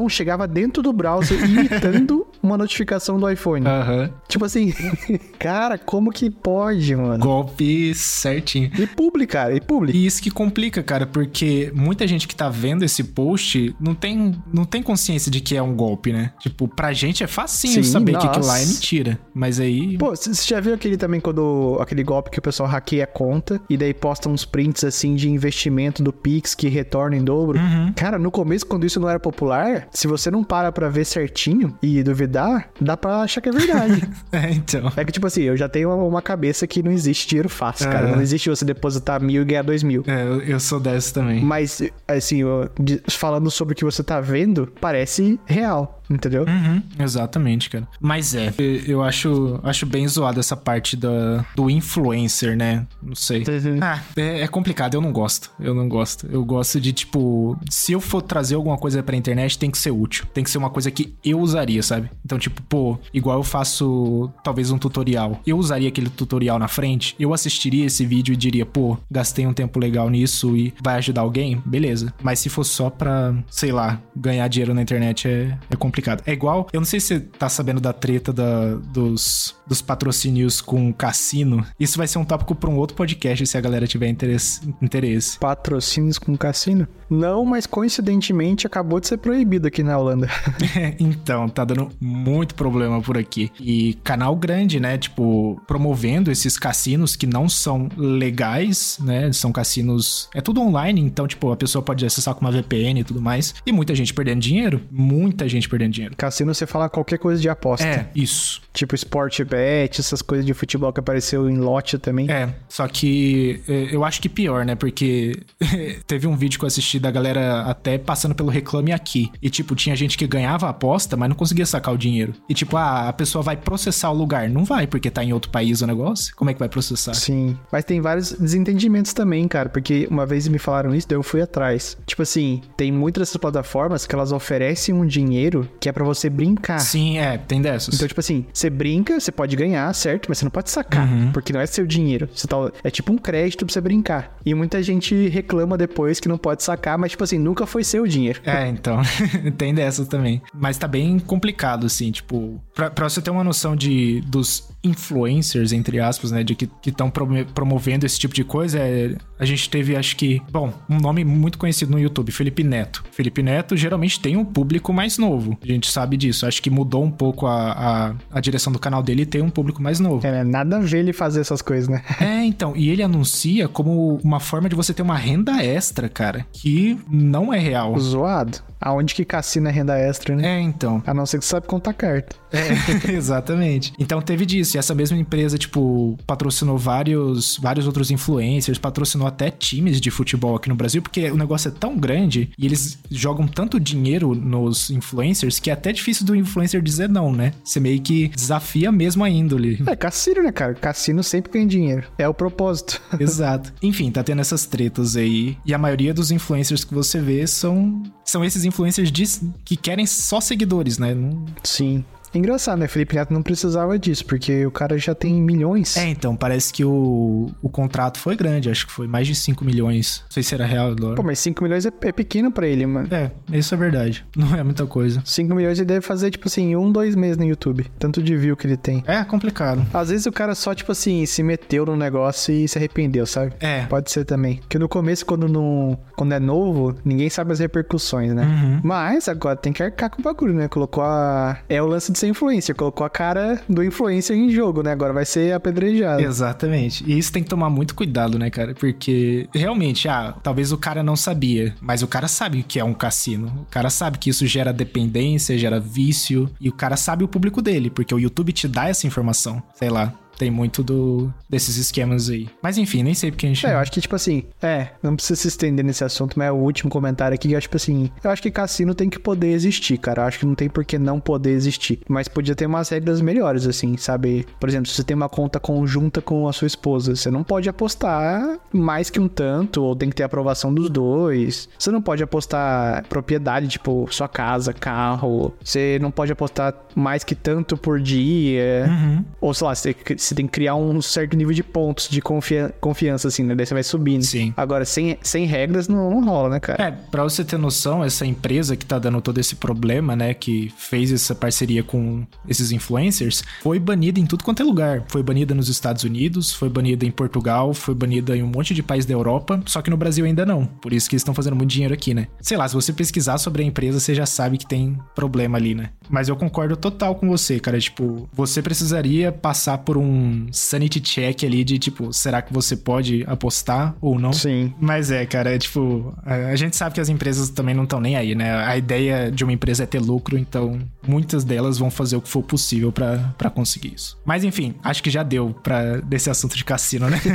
[0.10, 3.66] chegava dentro do browser imitando uma notificação do iPhone.
[3.66, 4.12] Aham.
[4.28, 4.74] Tipo assim,
[5.40, 7.24] cara, como que pode, mano?
[7.24, 8.72] Golpe certinho.
[8.78, 9.94] E publi, cara, e publi.
[9.94, 14.36] E isso que complica, cara, porque muita gente que tá vendo esse post não tem,
[14.52, 16.32] não tem consciência de que é um golpe, né?
[16.40, 18.28] Tipo, pra gente é facinho Sim, saber nossa.
[18.28, 19.20] que aquilo lá é mentira.
[19.34, 19.98] Mas aí.
[19.98, 21.78] Pô, você já viu aquele também quando.
[21.80, 25.30] aquele golpe que o pessoal hackeia a conta e daí posta uns prints assim de
[25.30, 27.60] investimento do Pix que retorna em dobro?
[27.60, 27.94] Uhum.
[27.96, 29.43] Cara, no começo, quando isso não era popular,
[29.92, 34.04] se você não para pra ver certinho e duvidar, dá pra achar que é verdade.
[34.32, 34.92] É, então.
[34.98, 37.90] é que, tipo assim, eu já tenho uma, uma cabeça que não existe dinheiro fácil,
[37.90, 38.08] cara.
[38.16, 40.04] Não existe você depositar mil e ganhar dois mil.
[40.08, 41.42] É, eu, eu sou dessa também.
[41.44, 46.02] Mas, assim, eu- de- falando sobre o que você tá vendo, parece real.
[46.14, 46.46] Entendeu?
[46.46, 47.88] Uhum, exatamente, cara.
[48.00, 48.54] Mas é,
[48.88, 52.86] eu acho, acho bem zoado essa parte da, do influencer, né?
[53.02, 53.40] Não sei.
[53.40, 53.80] Uhum.
[53.82, 55.52] Ah, é, é, complicado, eu não gosto.
[55.60, 56.28] Eu não gosto.
[56.32, 59.92] Eu gosto de, tipo, se eu for trazer alguma coisa pra internet, tem que ser
[59.92, 60.26] útil.
[60.34, 62.10] Tem que ser uma coisa que eu usaria, sabe?
[62.24, 65.40] Então, tipo, pô, igual eu faço talvez um tutorial.
[65.46, 69.54] Eu usaria aquele tutorial na frente, eu assistiria esse vídeo e diria, pô, gastei um
[69.54, 71.62] tempo legal nisso e vai ajudar alguém?
[71.66, 72.14] Beleza.
[72.22, 76.03] Mas se for só pra, sei lá, ganhar dinheiro na internet é, é complicado.
[76.26, 80.62] É igual, eu não sei se você tá sabendo da treta da, dos, dos patrocínios
[80.62, 81.66] com cassino.
[81.80, 84.62] Isso vai ser um tópico pra um outro podcast se a galera tiver interesse.
[84.82, 85.40] interesse.
[85.40, 86.88] Patrocínios com cassino?
[87.10, 90.30] Não, mas coincidentemente acabou de ser proibido aqui na Holanda.
[91.00, 93.52] então, tá dando muito problema por aqui.
[93.60, 94.98] E canal grande, né?
[94.98, 99.32] Tipo, promovendo esses cassinos que não são legais, né?
[99.32, 100.30] São cassinos.
[100.34, 103.54] É tudo online, então, tipo, a pessoa pode acessar com uma VPN e tudo mais.
[103.66, 104.82] E muita gente perdendo dinheiro.
[104.92, 106.16] Muita gente perdendo dinheiro.
[106.16, 107.86] Cassino você fala qualquer coisa de aposta.
[107.86, 108.62] É, isso.
[108.74, 112.30] Tipo Sportbet, essas coisas de futebol que apareceu em lote também.
[112.30, 114.76] É, só que é, eu acho que pior, né?
[114.76, 115.40] Porque
[116.08, 119.32] teve um vídeo que eu assisti da galera até passando pelo Reclame Aqui.
[119.42, 122.34] E, tipo, tinha gente que ganhava a aposta, mas não conseguia sacar o dinheiro.
[122.50, 124.50] E, tipo, ah, a pessoa vai processar o lugar.
[124.50, 126.36] Não vai, porque tá em outro país o negócio.
[126.36, 127.14] Como é que vai processar?
[127.14, 127.58] Sim.
[127.72, 129.70] Mas tem vários desentendimentos também, cara.
[129.70, 131.98] Porque uma vez me falaram isso, daí eu fui atrás.
[132.06, 136.30] Tipo assim, tem muitas dessas plataformas que elas oferecem um dinheiro que é para você
[136.30, 136.80] brincar.
[136.80, 137.94] Sim, é, tem dessas.
[137.94, 140.28] Então, tipo assim, você brinca, você pode ganhar, certo?
[140.30, 141.34] Mas você não pode sacar, uhum.
[141.34, 142.30] porque não é seu dinheiro.
[142.34, 144.38] Você tá, é tipo um crédito pra você brincar.
[144.46, 148.08] E muita gente reclama depois que não pode sacar, mas, tipo assim, nunca foi seu
[148.08, 148.40] dinheiro.
[148.46, 149.02] É, então,
[149.58, 150.42] tem dessas também.
[150.54, 155.72] Mas tá bem complicado, assim, tipo, pra, pra você ter uma noção de, dos influencers,
[155.72, 159.96] entre aspas, né, de que estão promovendo esse tipo de coisa, é, a gente teve,
[159.96, 163.04] acho que, bom, um nome muito conhecido no YouTube, Felipe Neto.
[163.12, 166.46] Felipe Neto geralmente tem um público mais novo, a gente sabe disso.
[166.46, 169.50] Acho que mudou um pouco a, a, a direção do canal dele e tem um
[169.50, 170.26] público mais novo.
[170.26, 172.04] É, né, nada a ver ele fazer essas coisas, né?
[172.20, 176.46] É, então, e ele anuncia como uma forma de você ter uma renda extra, cara,
[176.52, 177.98] que não é real.
[178.00, 178.60] Zoado.
[178.80, 180.58] Aonde que cassina é renda extra, né?
[180.58, 181.02] É, então.
[181.08, 182.36] A não ser que você sabe contar carta.
[182.52, 182.74] É,
[183.14, 183.94] exatamente.
[183.98, 184.73] Então teve disso.
[184.74, 190.56] E essa mesma empresa, tipo, patrocinou vários, vários outros influencers, patrocinou até times de futebol
[190.56, 194.90] aqui no Brasil, porque o negócio é tão grande e eles jogam tanto dinheiro nos
[194.90, 197.54] influencers que é até difícil do influencer dizer não, né?
[197.64, 199.84] Você meio que desafia mesmo a índole.
[199.86, 200.74] É, cassino, né, cara?
[200.74, 202.08] Cassino sempre ganha dinheiro.
[202.18, 203.02] É o propósito.
[203.20, 203.74] Exato.
[203.82, 205.58] Enfim, tá tendo essas tretas aí.
[205.66, 209.24] E a maioria dos influencers que você vê são, são esses influencers de,
[209.64, 211.14] que querem só seguidores, né?
[211.14, 211.46] Não...
[211.64, 212.04] Sim.
[212.34, 212.88] Engraçado, né?
[212.88, 215.98] Felipe Neto não precisava disso, porque o cara já tem milhões.
[215.98, 219.64] É, então, parece que o, o contrato foi grande, acho que foi mais de 5
[219.64, 220.22] milhões.
[220.26, 221.16] Não sei se era real agora.
[221.16, 223.08] Pô, mas 5 milhões é, é pequeno para ele, mano.
[223.12, 224.26] É, isso é verdade.
[224.36, 225.22] Não é muita coisa.
[225.26, 227.86] 5 milhões ele deve fazer, tipo assim, um, dois meses no YouTube.
[228.00, 229.04] Tanto de view que ele tem.
[229.08, 229.86] É complicado.
[229.94, 233.54] Às vezes o cara só, tipo assim, se meteu no negócio e se arrependeu, sabe?
[233.60, 233.86] É.
[233.86, 234.58] Pode ser também.
[234.58, 235.98] Porque no começo, quando não.
[236.16, 238.44] Quando é novo, ninguém sabe as repercussões, né?
[238.44, 238.82] Uhum.
[238.84, 240.68] Mas agora tem que arcar com o bagulho, né?
[240.68, 241.58] Colocou a.
[241.70, 242.76] É o lance de ser influencer.
[242.76, 244.92] Colocou a cara do influencer em jogo, né?
[244.92, 246.22] Agora vai ser apedrejado.
[246.22, 247.04] Exatamente.
[247.06, 248.74] E isso tem que tomar muito cuidado, né, cara?
[248.74, 252.84] Porque realmente, ah, talvez o cara não sabia, mas o cara sabe o que é
[252.84, 253.48] um cassino.
[253.68, 257.62] O cara sabe que isso gera dependência, gera vício, e o cara sabe o público
[257.62, 259.62] dele, porque o YouTube te dá essa informação.
[259.76, 262.50] Sei lá, tem muito do desses esquemas aí.
[262.62, 263.66] Mas enfim, nem sei porque a gente.
[263.66, 266.52] É, eu acho que, tipo assim, é, não precisa se estender nesse assunto, mas é
[266.52, 269.52] o último comentário aqui, que é, tipo assim, eu acho que cassino tem que poder
[269.52, 270.24] existir, cara.
[270.24, 272.00] Eu acho que não tem por que não poder existir.
[272.08, 274.46] Mas podia ter umas regras melhores, assim, sabe?
[274.60, 277.70] Por exemplo, se você tem uma conta conjunta com a sua esposa, você não pode
[277.70, 281.70] apostar mais que um tanto, ou tem que ter aprovação dos dois.
[281.78, 285.54] Você não pode apostar propriedade, tipo, sua casa, carro.
[285.64, 288.86] Você não pode apostar mais que tanto por dia.
[288.88, 289.26] Uhum.
[289.40, 289.96] Ou sei lá, você
[290.26, 293.56] você tem que criar um certo nível de pontos de confia confiança, assim, né?
[293.56, 294.24] Daí você vai subindo.
[294.24, 294.54] Sim.
[294.56, 296.84] Agora, sem, sem regras, não, não rola, né, cara?
[296.84, 300.34] É, pra você ter noção, essa empresa que tá dando todo esse problema, né?
[300.34, 305.04] Que fez essa parceria com esses influencers, foi banida em tudo quanto é lugar.
[305.08, 308.84] Foi banida nos Estados Unidos, foi banida em Portugal, foi banida em um monte de
[308.84, 310.66] países da Europa, só que no Brasil ainda não.
[310.66, 312.28] Por isso que eles estão fazendo muito dinheiro aqui, né?
[312.42, 315.74] Sei lá, se você pesquisar sobre a empresa, você já sabe que tem problema ali,
[315.76, 315.90] né?
[316.10, 317.80] Mas eu concordo total com você, cara.
[317.80, 322.76] Tipo, você precisaria passar por um um sanity check ali de tipo, será que você
[322.76, 324.32] pode apostar ou não?
[324.32, 324.74] Sim.
[324.80, 328.16] Mas é, cara, é tipo, a gente sabe que as empresas também não estão nem
[328.16, 328.56] aí, né?
[328.56, 332.30] A ideia de uma empresa é ter lucro, então muitas delas vão fazer o que
[332.30, 334.20] for possível para conseguir isso.
[334.26, 337.20] Mas enfim, acho que já deu para desse assunto de cassino, né?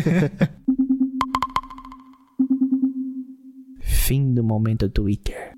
[3.80, 5.57] Fim do momento Twitter.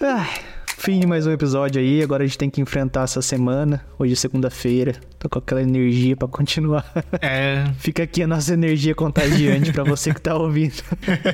[0.00, 0.57] 唉。
[0.78, 2.00] Fim de mais um episódio aí.
[2.04, 3.84] Agora a gente tem que enfrentar essa semana.
[3.98, 4.94] Hoje é segunda-feira.
[5.18, 6.88] Tô com aquela energia para continuar.
[7.20, 7.64] É.
[7.78, 10.80] Fica aqui a nossa energia contagiante para você que tá ouvindo.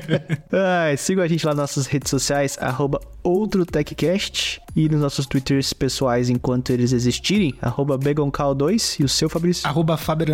[0.51, 5.73] ah, siga a gente lá nas nossas redes sociais, arroba OutroTechCast e nos nossos twitters
[5.73, 9.67] pessoais enquanto eles existirem, arroba BegonCal2 e o seu Fabrício.
[9.67, 10.27] Arroba Faber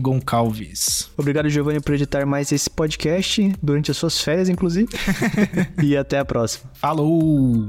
[0.00, 1.10] Goncalves.
[1.18, 4.88] Obrigado, Giovanni, por editar mais esse podcast durante as suas férias, inclusive.
[5.82, 6.70] e até a próxima.
[6.72, 7.68] Falou!